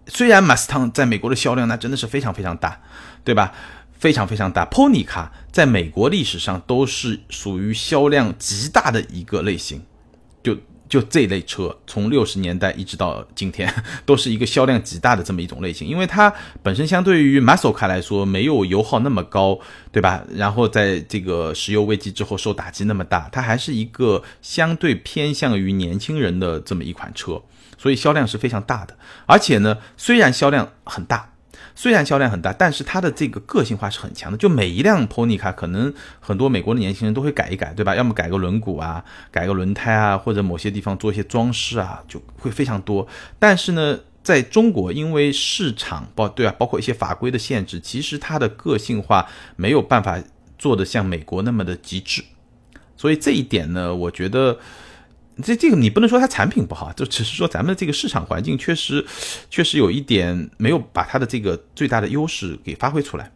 [0.08, 2.82] 虽然 Mustang 在美国的销量那真的是非常非常大，
[3.24, 3.54] 对吧？
[3.94, 9.82] 非常非常大，Pony 卡在美国历史上都是属于销量极大的一个类型，
[10.94, 13.68] 就这类车，从六十年代一直到今天，
[14.06, 16.32] 都是一个销量极大的这么一种类型，因为它
[16.62, 19.60] 本身相对于 Muscle 卡来说没有油耗那么高，
[19.92, 20.24] 对吧？
[20.36, 27.42] 然后在这个石油危机之后受打击那么大，它还是一个相对偏向于年轻人的这么一款车，
[27.76, 28.96] 所以销量是非常大的。
[29.26, 31.33] 而且呢，虽然销量很大。
[31.76, 34.38] 虽然销量很大，但是它的这个个性化是很强的。
[34.38, 37.96] 就每一辆 Pony 卡，可能很多美国的年轻人都会改一改，对吧？
[37.96, 43.08] 要么改个轮毂啊，改个轮胎啊，或者某些地方做一些装饰啊，就会非常多。
[43.40, 50.22] 但是呢，在中国，因为市场包对啊，包括一些法规的限制，其实它的个性化没有办法
[50.58, 52.24] 做的像美国那么的极致。
[52.96, 54.60] 所以这一点呢，我觉得。
[55.42, 59.04] 这这个你不能说它产品不好，就只是说咱们这个市场环境确实
[59.50, 63.32] 确实有一点没有把它的这个最大的优势给发挥出来。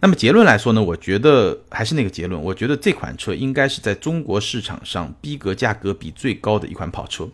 [0.00, 7.28] 那么结论来说呢，我觉得还是那个结论，我觉得这款车应该是在中国市场上逼格价格比最高的一款跑车。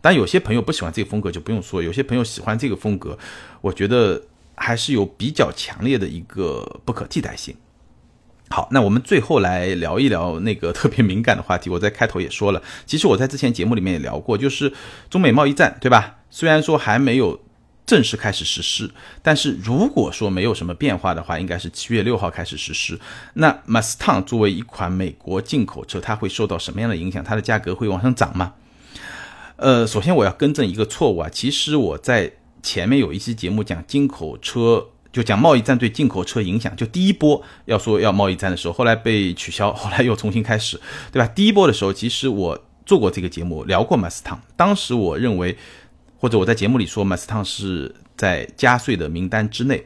[0.00, 3.18] 但有些朋友不喜欢这个风格就不用说，有些朋友喜欢这个风格，
[3.60, 4.22] 我觉得
[4.54, 7.54] 还是有比较强烈的一个不可替代性。
[8.52, 11.70] 好，那我们最后来聊一聊那个特别敏感的话题。
[11.70, 14.72] 我在开头也说了，其实我在之前节目里面也聊过，就是
[15.08, 16.16] 中美贸易战，对吧？
[16.30, 17.40] 虽然说还没有
[17.86, 18.90] 正式开始实施。
[19.22, 22.98] 但是如果说没有什么变化的话，应该是七月六号开始实施。
[23.34, 27.22] 那 Mustang 作为一款美国进口车，它会受到什么样的影响？
[27.22, 28.54] 它的价格会往上涨吗？
[29.54, 32.32] 呃，首先我要更正一个错误啊，其实我在
[32.64, 40.80] 前面有一期节目讲进口车，就讲贸易战对进口车影响，就第一波要说要贸易战的时候，后来被取消， 后来又重新开始，
[41.12, 41.26] 对吧？
[41.34, 45.56] 第一波的时候，其实我做过这个节目，聊过 Mustang，当时我认为。
[46.22, 49.82] 或者我在节目里说，m u s t a n g 是在加税的名单之内。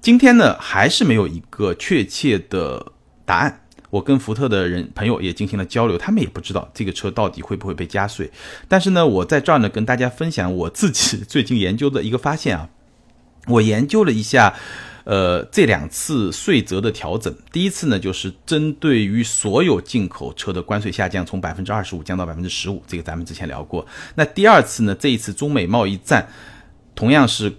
[0.00, 2.92] 今天呢，还是没有一个确切的
[3.26, 3.60] 答案。
[3.90, 8.30] 我跟福特的人朋友也进行了交流，他们也不知道这个车到底会不会被加税。
[8.66, 12.70] 但是呢，我在这儿呢，跟大家分享我自己最近研究的一个发现啊，
[13.48, 14.54] 我研究了一下。
[15.04, 23.86] 呃，这两次税则的调整，第一次呢，就是针对于所有进口车的关税下降，从百分之二十五降到百分之十五，这个咱们之前聊过。
[24.16, 26.28] 那第二次呢，这一次中美贸易战，
[26.94, 27.50] 同样是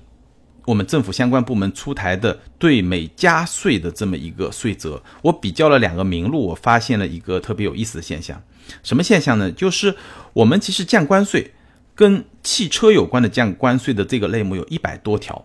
[0.66, 5.02] 我们政府相关部门出台的对美加税的这么一个税则。
[5.24, 8.40] 我比较了两个名录，我发现了一个特别有意思的现象。
[8.84, 9.52] 什么现象呢？
[9.52, 9.96] 就是
[10.34, 11.52] 我们其实降关税
[11.96, 15.44] 跟汽车有关的降关税的这个类目有一百多条。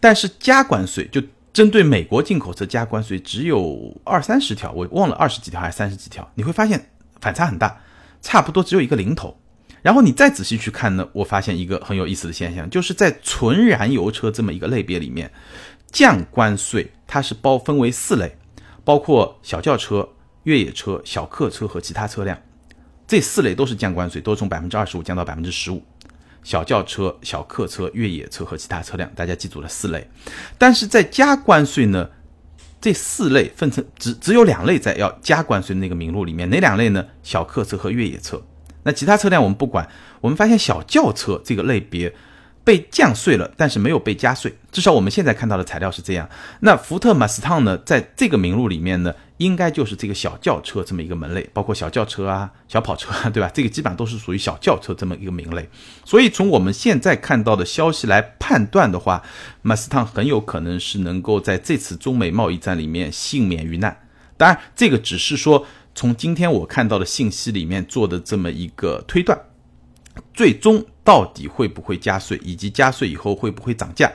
[0.00, 1.22] 但是加关税就
[1.52, 6.90] 针对美国进口车加关税只有二三十条，我忘了二十几条还是三十几条，你会发现
[7.20, 7.80] 反差很大，
[8.22, 9.36] 差不多只有一个零头。
[9.82, 15.30] 然后你再仔细去看呢，我发现一个很有意思的现象，就是在纯燃油车这么一个类别里面，
[15.90, 18.36] 降关税它是包分为四类，
[18.84, 20.08] 包括小轿车、
[20.42, 22.38] 越野车、小客车和其他车辆，
[23.06, 25.82] 这四类都是降关税，都是从百分之二十五降到百分之十五。
[26.42, 30.08] 小轿车、小客车、越野车和其他车辆，大家记住了四类。
[30.56, 32.08] 但是在加关税呢，
[32.80, 37.06] 这四类分成只只有两类在要加关税那个名录里面，哪两类呢？
[37.22, 38.42] 小客车和越野车。
[38.82, 39.88] 那其他车辆我们不管。
[40.20, 42.14] 我们发现小轿车这个类别。
[42.62, 46.28] 被降税了，但是没有被加税，至少我们现在看到的材料是这样。
[46.60, 53.50] 那福特 Mustang 呢，在这个名录里面呢，应该就是这个小轿车这么一个门类，包括小轿车啊、小跑车啊，对吧？
[53.52, 55.68] 这个基本上都是属于小轿车这么一个名类。
[56.04, 59.22] 所以从我们现在看到的消息来判断的话
[59.64, 64.06] ，Mustang 很有可能是能够在这次中美贸易战里面幸免于难。
[64.36, 69.38] 当然，这个只是说从今天我看到的信息里面做的这么一个推断。
[70.34, 74.10] 最终到底会不会加税，以及加税以后会不会涨价，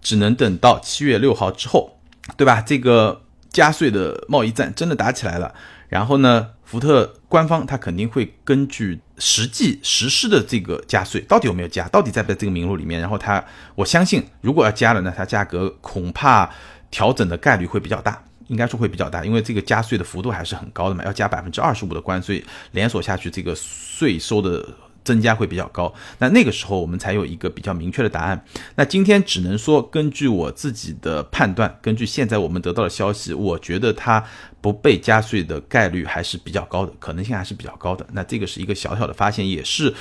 [0.00, 1.98] 只能等到七月六号之后，
[2.36, 2.60] 对吧？
[2.60, 5.52] 这个加税的贸易战真的打起来了，
[5.88, 16.48] 然后呢，福特官方他肯定会根据实际实施的这个加税，到底有没有加，到底在不在这个名录里面，然后他，我相信如果要加了，那它价格恐怕
[16.90, 24.66] 调整的概率会比较大，应该说会比较大，因为这个加税的幅度还是很高的嘛，要加百分之二十五的关税，连锁下去，这个税收的。
[25.04, 28.44] 增加会比较高，那那个时候我们才有一个比较明确的答案。
[28.76, 34.22] 那今天只能说根据我自己的判断，根据现在我们得到的消息，我觉得它
[34.60, 38.06] 不被加税的概率还是比较高的，可能性还是比较高的。
[38.12, 39.94] 那这个是一个小小的发现，也是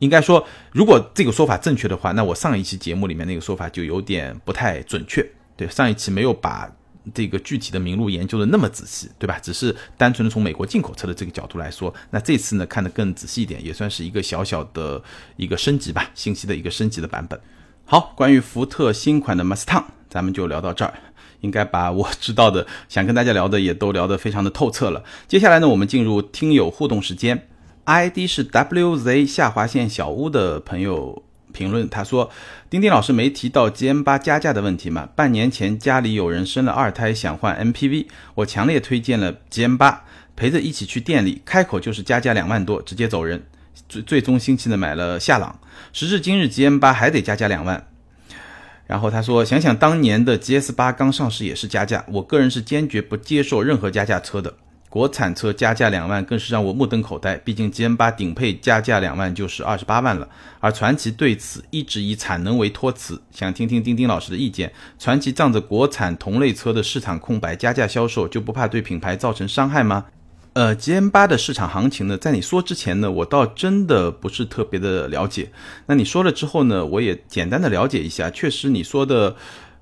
[0.00, 5.26] 应该说，如果这个说法正确的话，那我上一期节目里面那个说法就有点不太准确。
[5.56, 6.70] 对，上一期没有把。
[7.14, 9.38] 这个具体的名录研究的那么仔细，对吧？
[9.38, 15.02] 只是单纯的从美国进口车的这个角度来说，那这次呢看得更仔细一点，也算是一个小小的
[15.36, 17.38] 一个升级吧，信息的一个升级的版本。
[17.84, 20.94] 好，关于福特新款的 Mustang，咱们就聊到这儿，
[21.40, 25.04] 应该把我知道的想跟大家聊的也都聊得非常的透彻了。
[25.28, 27.46] 接下来呢，我们进入听友互动时间
[27.84, 31.25] ，ID 是 WZ 下划线小屋的朋友。
[31.56, 32.30] 评论他说
[32.68, 35.08] ：“丁丁老师没提到 GM 八加价的问题吗？
[35.16, 40.04] 半年前家里有人生了二胎，想换 MPV，我强烈推荐了 GM 八，
[40.36, 43.42] 陪着一起去店里，开口就是加价两万多，直接走人。
[43.88, 45.58] 最最终心气的买了夏朗，
[45.94, 47.86] 时至今日 GM 八还得加价两万。
[48.86, 54.52] 然后他说，想想当年的 GS 八刚上市也是加价，我个人是坚决不接受任何加价车的。”
[54.96, 57.36] 国产车加价两万，更是让我目瞪口呆。
[57.36, 60.26] 毕竟 G M 八顶配加价两万就是二十八万了，
[60.58, 63.20] 而传祺对此一直以产能为托词。
[63.30, 64.72] 想听听丁丁老师的意见。
[64.98, 70.06] 传祺仗着国产同类车的市场空白加价销售，就不怕对品牌造成伤害吗？
[70.54, 75.52] 呃，G M 八的市场行情呢，在你说之前呢，我倒真的不是特别的了解。
[75.84, 79.36] 那你说了之后呢，我也简单的了解一下，确实你说的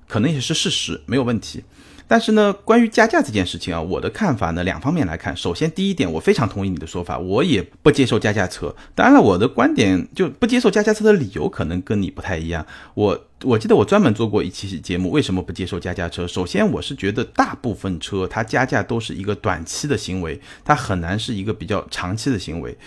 [0.09, 1.63] 可能也是事实，没有问题。
[2.07, 5.35] 但是呢，关于加价这件事情啊，我的看法呢，两方面来看。
[5.35, 8.75] 首先，第一点，我非常同意你的说法，我也不接受加价车。
[8.93, 12.65] 当然了，我的观点就不接受加价车的理由可能跟你不太一样。
[12.93, 16.27] 我我记得我专门做过一期节目，为什么不接受加价车？
[16.27, 22.77] 首先，我是觉得大部分车它加价都是一个短期的行为，它很难是一个比较长期的行为。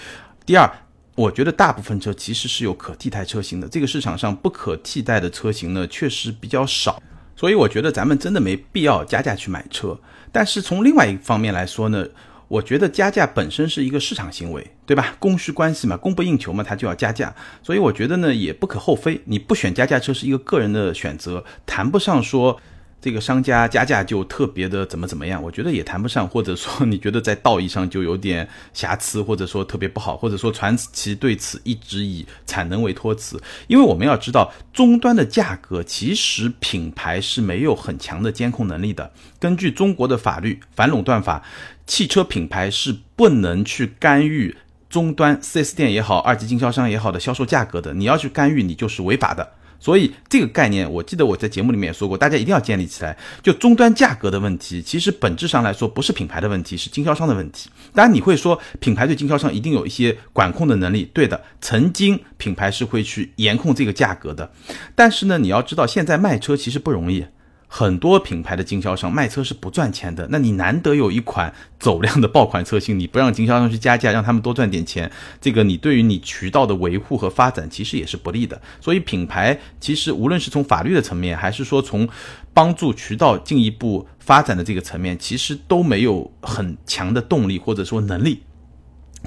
[0.46, 0.70] 第二，
[1.16, 7.02] 我觉得大部分车其实是有可替代车型的，这个市场上不可替代的车型呢确实比较少，
[7.38, 9.96] 所以我觉得咱们真的没必要加价去买车。
[10.32, 12.04] 但是从另外一方面来说呢，
[12.48, 15.14] 我觉得加价本身是一个市场行为，对吧？
[15.20, 17.32] 供需关系嘛，供不应求嘛，它就要加价。
[17.62, 22.60] 所以我觉得呢也不可厚非，你不选加价车是一个个人的选择，谈不上说。
[23.00, 39.12] 这个商家加价就特别的怎么怎么样，我觉得也谈不上，或者说你觉得在道义上就有点瑕疵，或者说特别不好，或者说传奇对此一直以产能为托词，因为我们要知道终端的价格其实品牌是没有很强的监控能力的。
[39.38, 41.44] 根据中国的法律反垄断法，
[41.86, 44.56] 汽车品牌是不能去干预
[44.90, 49.52] 终端 4S 店也好，二级经销商也好的销售价格的，你要去干预，你就是违法的。
[49.80, 53.16] 所以这个概念，我记得我在节目里面也说过，大家一定要建立起来。
[53.42, 57.70] 就终端价格的问题，其实本质上来说不是品牌的问题，是经销商的问题。
[57.94, 64.50] 当然你会说，品牌对经销商一定有一些管控的能力，对的，曾经品牌是会去严控这个价格的。
[64.94, 67.24] 但是呢，你要知道，现在卖车其实不容易。
[67.70, 75.08] 很多品牌的经销商卖车是不赚钱的，那你难得有一款走量的爆款车型，你不让经销商去加价，让他们多赚点钱，
[75.38, 78.58] 这个你对于你渠道的维护和发展其实也是不利的。
[78.80, 82.08] 所以品牌其实无论是从法律的层面，还是说从
[82.54, 88.42] 帮助渠道进一步发展的这个层面，其实都没有很强的动力或者说能力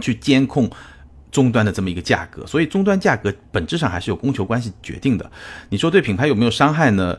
[0.01, 0.67] 去监控
[1.29, 2.43] 终端的这么一个价格。
[2.47, 5.31] 所以终端价格本质上还是有供求关系决定的。
[5.69, 7.15] 你说对品牌有没有伤害呢？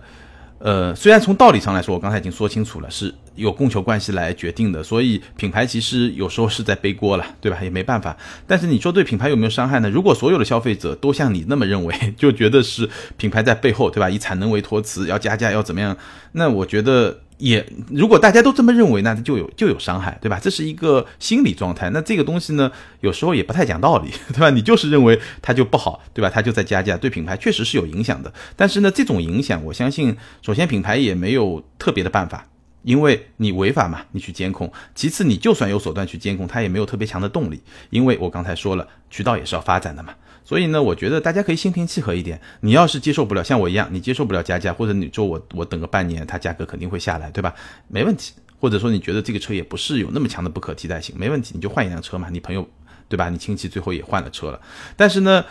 [0.65, 7.59] 呃，虽然从道理上来说，我刚才已经说清楚了，是有供求关系来决定的，所以品牌其实有时候是在背锅了，对吧？
[7.61, 8.17] 也没办法。
[8.47, 9.91] 但是你说对品牌有没有伤害呢？
[9.91, 14.09] 如果所有的消费者都像你那么认为，就觉得是品牌在背后，对吧？
[14.09, 15.97] 以产能为托词，要加价，要怎么样？
[16.31, 17.19] 那我觉得。
[17.43, 20.39] 也，如果大家都这么认为，那就有就有伤害，对吧？
[20.41, 21.91] 这是一个心理状态。
[21.91, 22.71] 那这个东西呢，
[23.01, 24.49] 有时候也不太讲道理， 对吧？
[24.51, 26.31] 你就是认为它就不好，对吧？
[26.33, 28.33] 它就在加价，对品牌确实是有影响的。
[28.55, 32.47] 但是呢，这种影响，我相信，首先品牌也没有特别的办法，
[32.83, 40.15] 因为你违法嘛，你去监控；其次，你就算有手段去监控，它也没有特别强的动力，因为我刚才说了，渠道也是要发展的嘛。
[40.45, 42.41] 所以呢，我觉得大家可以心平气和一点。
[42.61, 47.55] 你要是接受不了，像我一样，你接受不了加价，或者你说我我等个半年，它价格肯定会下来，对吧？
[47.89, 48.33] 没问题。
[48.61, 52.29] 或者说你觉得这个车也不是有那么强的不可替代性，没问题，你就换一辆车嘛。
[52.31, 52.69] 你朋友，
[53.09, 53.29] 对吧？
[53.29, 54.61] 你亲戚最后也换了车了，
[54.97, 55.45] 但是呢。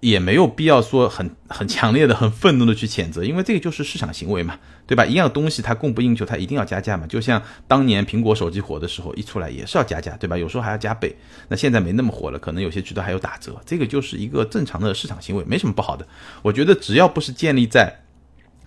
[0.00, 5.04] 也没有必要说很很强烈的、很愤怒的去谴责，因为这个就是市场行为嘛，对吧？
[5.04, 7.06] 一样东西它供不应求，它一定要加价嘛。
[7.06, 10.36] 就像当年苹果手机火的时候，一出来也是要加价，对吧？
[10.36, 11.16] 有时候还要加倍。
[11.48, 16.06] 那现在没那么火了，可能有些渠道还有打折，这个就是一个正常的市场行为，没什么不好的。
[16.42, 18.02] 我觉得只要不是建立在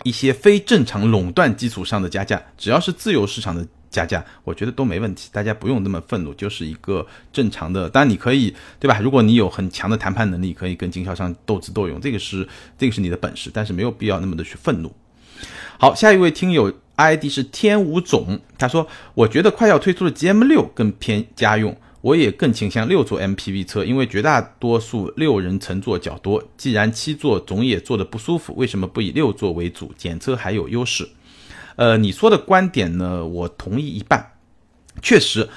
[0.02, 3.66] 一些非正常垄断基础上的加价，只要是自由市场的。
[3.90, 7.90] 加价，我觉得都没问题，大家不用那么愤怒，就是一个正常的。
[7.90, 9.00] 当然你可以，对吧？
[9.00, 14.94] 如果你有很强的谈判能力，可以跟经销商斗智斗勇，这个是这个是你的本事，但是没有必要那么的去愤怒。
[15.78, 26.44] 好，下一位听友 ID 是天无总，他说：“我觉得快要推出的 GM 六更偏家用，我也更倾向六座 MPV 车，因为绝大多数六人乘坐较多。
[26.56, 29.92] 既然七座总也坐得不舒服，为什么不以六座为主？
[29.96, 31.08] 检测还有优势。”
[31.80, 34.32] 呃，你说的观点呢，我同意一半。
[35.00, 35.48] 确实，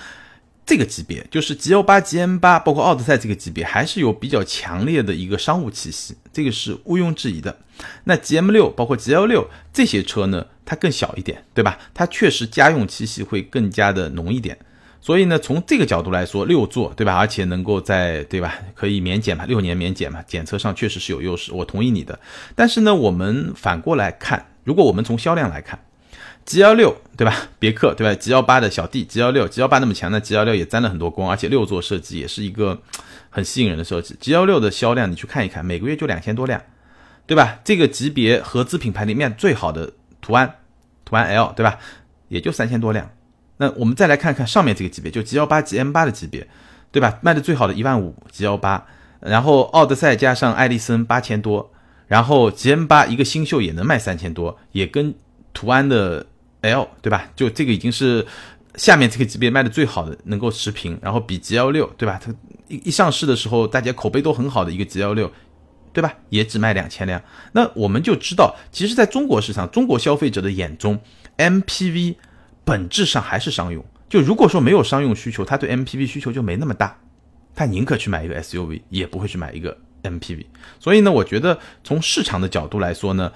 [0.66, 7.58] 这个级别就是 G L 八、G M 八，包括奥德赛这个级别，还是有比较强烈的一个商务气息，这个是毋庸置疑的。
[8.06, 11.78] 那 G M 六，包括 G L 六这些车呢，它更小一点，对吧？
[11.94, 14.58] 它确实家用气息会更加的浓一点。
[15.02, 17.18] 所以呢，从这个角度来说，六座，对吧？
[17.18, 18.56] 而且能够在，对吧？
[18.74, 22.18] 可以免检嘛，六年免检嘛，检测上确实是有优势，我同意你的。
[22.56, 25.78] 但是呢，我们反过来看，如果我们从销量来看
[26.46, 27.36] ，G 幺六对吧？
[27.60, 32.82] 别克对吧？G 幺八的小弟，G 幺六，G 幺八那么强，那 G 幺六也沾了很多光，而且六座设计也是一个
[33.30, 34.16] 很吸引人的设计。
[34.20, 36.62] G 幺六的销量你去看一看，每个月就两千多辆，
[37.26, 37.60] 对吧？
[37.64, 40.56] 这个级别合资品牌里面最好的途安，
[41.06, 41.78] 途安 L 对吧？
[42.30, 43.10] 也就三千多辆。
[43.58, 46.48] 那我们再来看看上面这个级别，就 G 幺八、G M 八的级别，
[46.92, 47.20] 对吧？
[47.22, 48.86] 卖的最好的一万五 G 幺八，
[49.20, 51.72] 然后奥德赛加上艾力森八千多，
[52.08, 55.14] 然后 G M 八一个新秀也能卖三千多，也跟
[55.54, 56.26] 途安的。
[56.64, 57.30] L 对吧？
[57.36, 58.26] 就这个已经是
[58.76, 62.20] 下面这个级别卖的最好的，能够持平，然后比 G L 六对吧？
[62.24, 62.34] 它
[62.68, 65.32] 一一上市的时候，大家口碑都很好的一个 G L 六，
[65.92, 66.14] 对吧？
[66.30, 67.22] 也只卖两千辆。
[67.52, 71.00] 那我们就知道，其实在中国市场，中国消费者的眼中
[71.38, 72.18] ，M P V
[72.64, 73.84] 本质上还是商用。
[74.08, 76.98] 就如果说没有商用需求，他对 M P V 需求就没那么大，
[77.54, 80.48] 他宁可去买一个 S U V，也不会去买一个 M P V。
[80.80, 83.32] 所以呢，我觉得从市场的角度来说呢。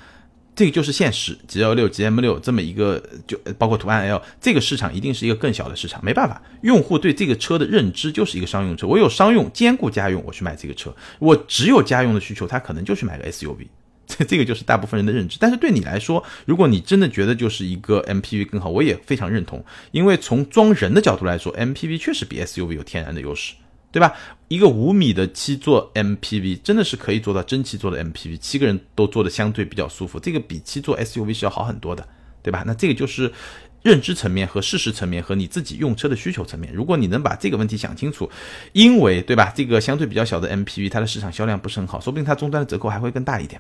[0.58, 13.68] 这个就是现实，G L 六、G M 六这么一个，就包括途安 L 这个市场一定是一个更小的市场，没办法，用户对这个车的认知就是一个商用车，我有商用兼顾家用，我去买这个车，我只有家用的需求，他可能就去买个 S U V，
[14.08, 15.38] 这 这个就是大部分人的认知。
[15.40, 23.54] 但是对你来说，如果你真的觉得就是一个 M P V 更好，我也非常认同，因为从装人的角度来说，M P V 确实比 S U V 有天然的优势。
[23.98, 24.14] 对吧？
[24.48, 32.08] 一个五米的七座 MPV 真的是可以做到真七座的 MPV，七个人都坐的相对比较舒服，这个比七座 SUV 是要好很多的，
[32.44, 32.64] 对吧？
[32.64, 33.34] 那这个就是
[33.82, 36.72] 认知层面和事实层面和你自己用车的需求层面。
[36.72, 38.30] 如果你能把这个问题想清楚，
[38.74, 39.52] 因为对吧？
[39.56, 43.60] 这个相对比较小的 MPV 它的市场销量不是很好，说不定它终端的折扣还会更大一点，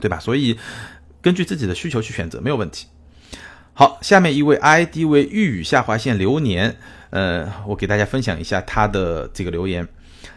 [0.00, 0.20] 对吧？
[0.20, 0.56] 所以
[1.20, 2.86] 根据自己的需求去选择没有问题。
[3.74, 6.76] 好，下面一位 ID 为玉宇下划线流年。
[7.10, 9.86] 呃，我给大家分享一下他的这个留言。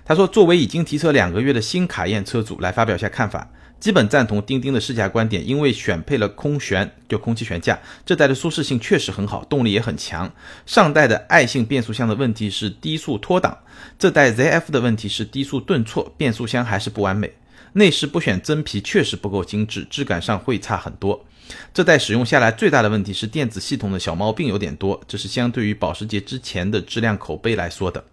[0.05, 3.49] 他说：“作为已经提车两个月的新卡宴车主，来发表一下看法。
[3.79, 10.31] 基本赞同钉钉的试驾观点，因为选配了空悬，就空气悬架，这代的舒适性确实很好，动力也很强。
[10.65, 13.57] 上代的爱信变速箱的问题是低速脱档，
[13.99, 17.33] 这代 ZF 的问题是低速顿挫，变速箱还是不完美。
[17.73, 21.25] 内饰不选真皮确实不够精致，质感上会差很多。”
[21.73, 28.03] 这代使用下来最大的问题是电子系统的小毛病有点多，这是相对于保时捷之前的质量口碑来说的。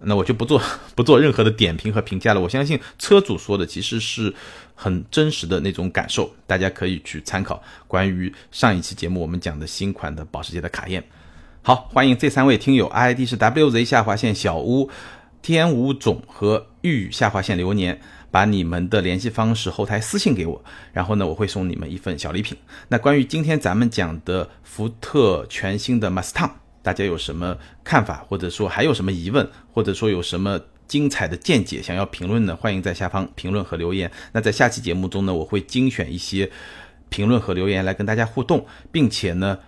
[0.00, 0.60] 那我就不做
[0.94, 2.40] 不做任何的点评和评价了。
[2.40, 4.32] 我相信车主说的其实是
[4.74, 7.62] 很真实的那种感受，大家可以去参考。
[7.88, 11.02] 关于上一期节目我们讲的新款的保时捷的卡宴，
[11.62, 14.90] 好，欢迎这三位听友，ID 是 WZ 下划线小屋、
[15.46, 18.00] 天无总和玉下划线流年。
[18.28, 22.54] 把你们的联系方式后台私信给我，然后呢，我会送你们一份小礼品。
[22.88, 26.50] 那关于今天咱们讲的福特全新的 Mustang，
[26.82, 34.10] 大家有什么看法，或者说还有什么疑问，或者说有什么精彩的见解想要评论的，欢迎在下方评论和留言。
[34.32, 36.50] 那在下期节目中呢，我会精选一些
[37.08, 39.58] 评论和留言来跟大家互动，并且呢，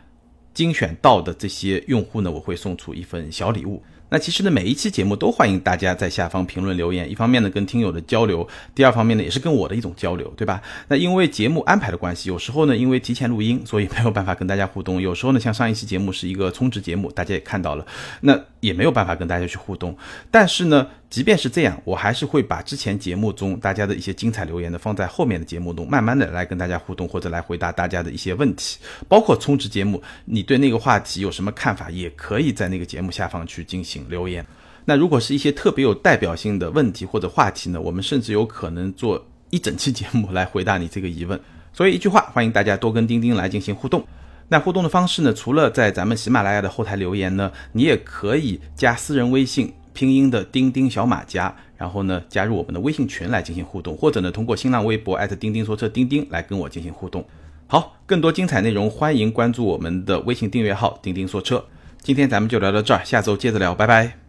[0.52, 3.82] 精选到的这些用户呢，我会送出一份小礼物。
[4.10, 10.62] 那其实呢，每一期节目都欢迎大家在下方评论留言，一方面呢跟听友的交流，第二方面呢也是跟我的一种交流，对吧？
[10.88, 17.86] 那因为节目安排的关系，有时候呢因为提前录音，所以没有办法跟大家互动；有时候呢像上一期节目是一个充值节目，大家也看到了，
[18.22, 19.96] 那也没有办法跟大家去互动。
[20.30, 28.78] 但是呢，即便是这样，我还是会把之前节目中大家的一些精彩留言呢放在后面的节目中，慢慢的来跟大家互动，或者来回答大家的一些问题。
[29.08, 34.04] 包括充值节目，你对那个话题有什么看法，也可以在那个节目下方去进行。
[34.08, 34.46] 留言，
[34.84, 37.80] 那如果是一些特别有代表性的问题或者话题呢？
[37.80, 41.40] 我们甚至有可能做一整期节目来回答你这个疑问。
[41.72, 44.06] 所以一句话，欢迎大家多跟钉钉来进行互动。
[44.48, 45.32] 那互动的方式呢？
[45.32, 57.24] 除了在咱们喜马拉雅的后台留言呢，你也可以加私人微信，拼音的钉钉小马甲，然后呢加入我们的微信群来进行互动，或者呢通过新浪微博艾特钉钉说车钉钉来跟我进行互动。
[57.66, 61.64] 好，更多精彩内容，欢迎关注我们的微信订阅号钉钉说车。
[62.00, 64.27] 今天咱们就聊到这儿，下周接着聊，拜拜。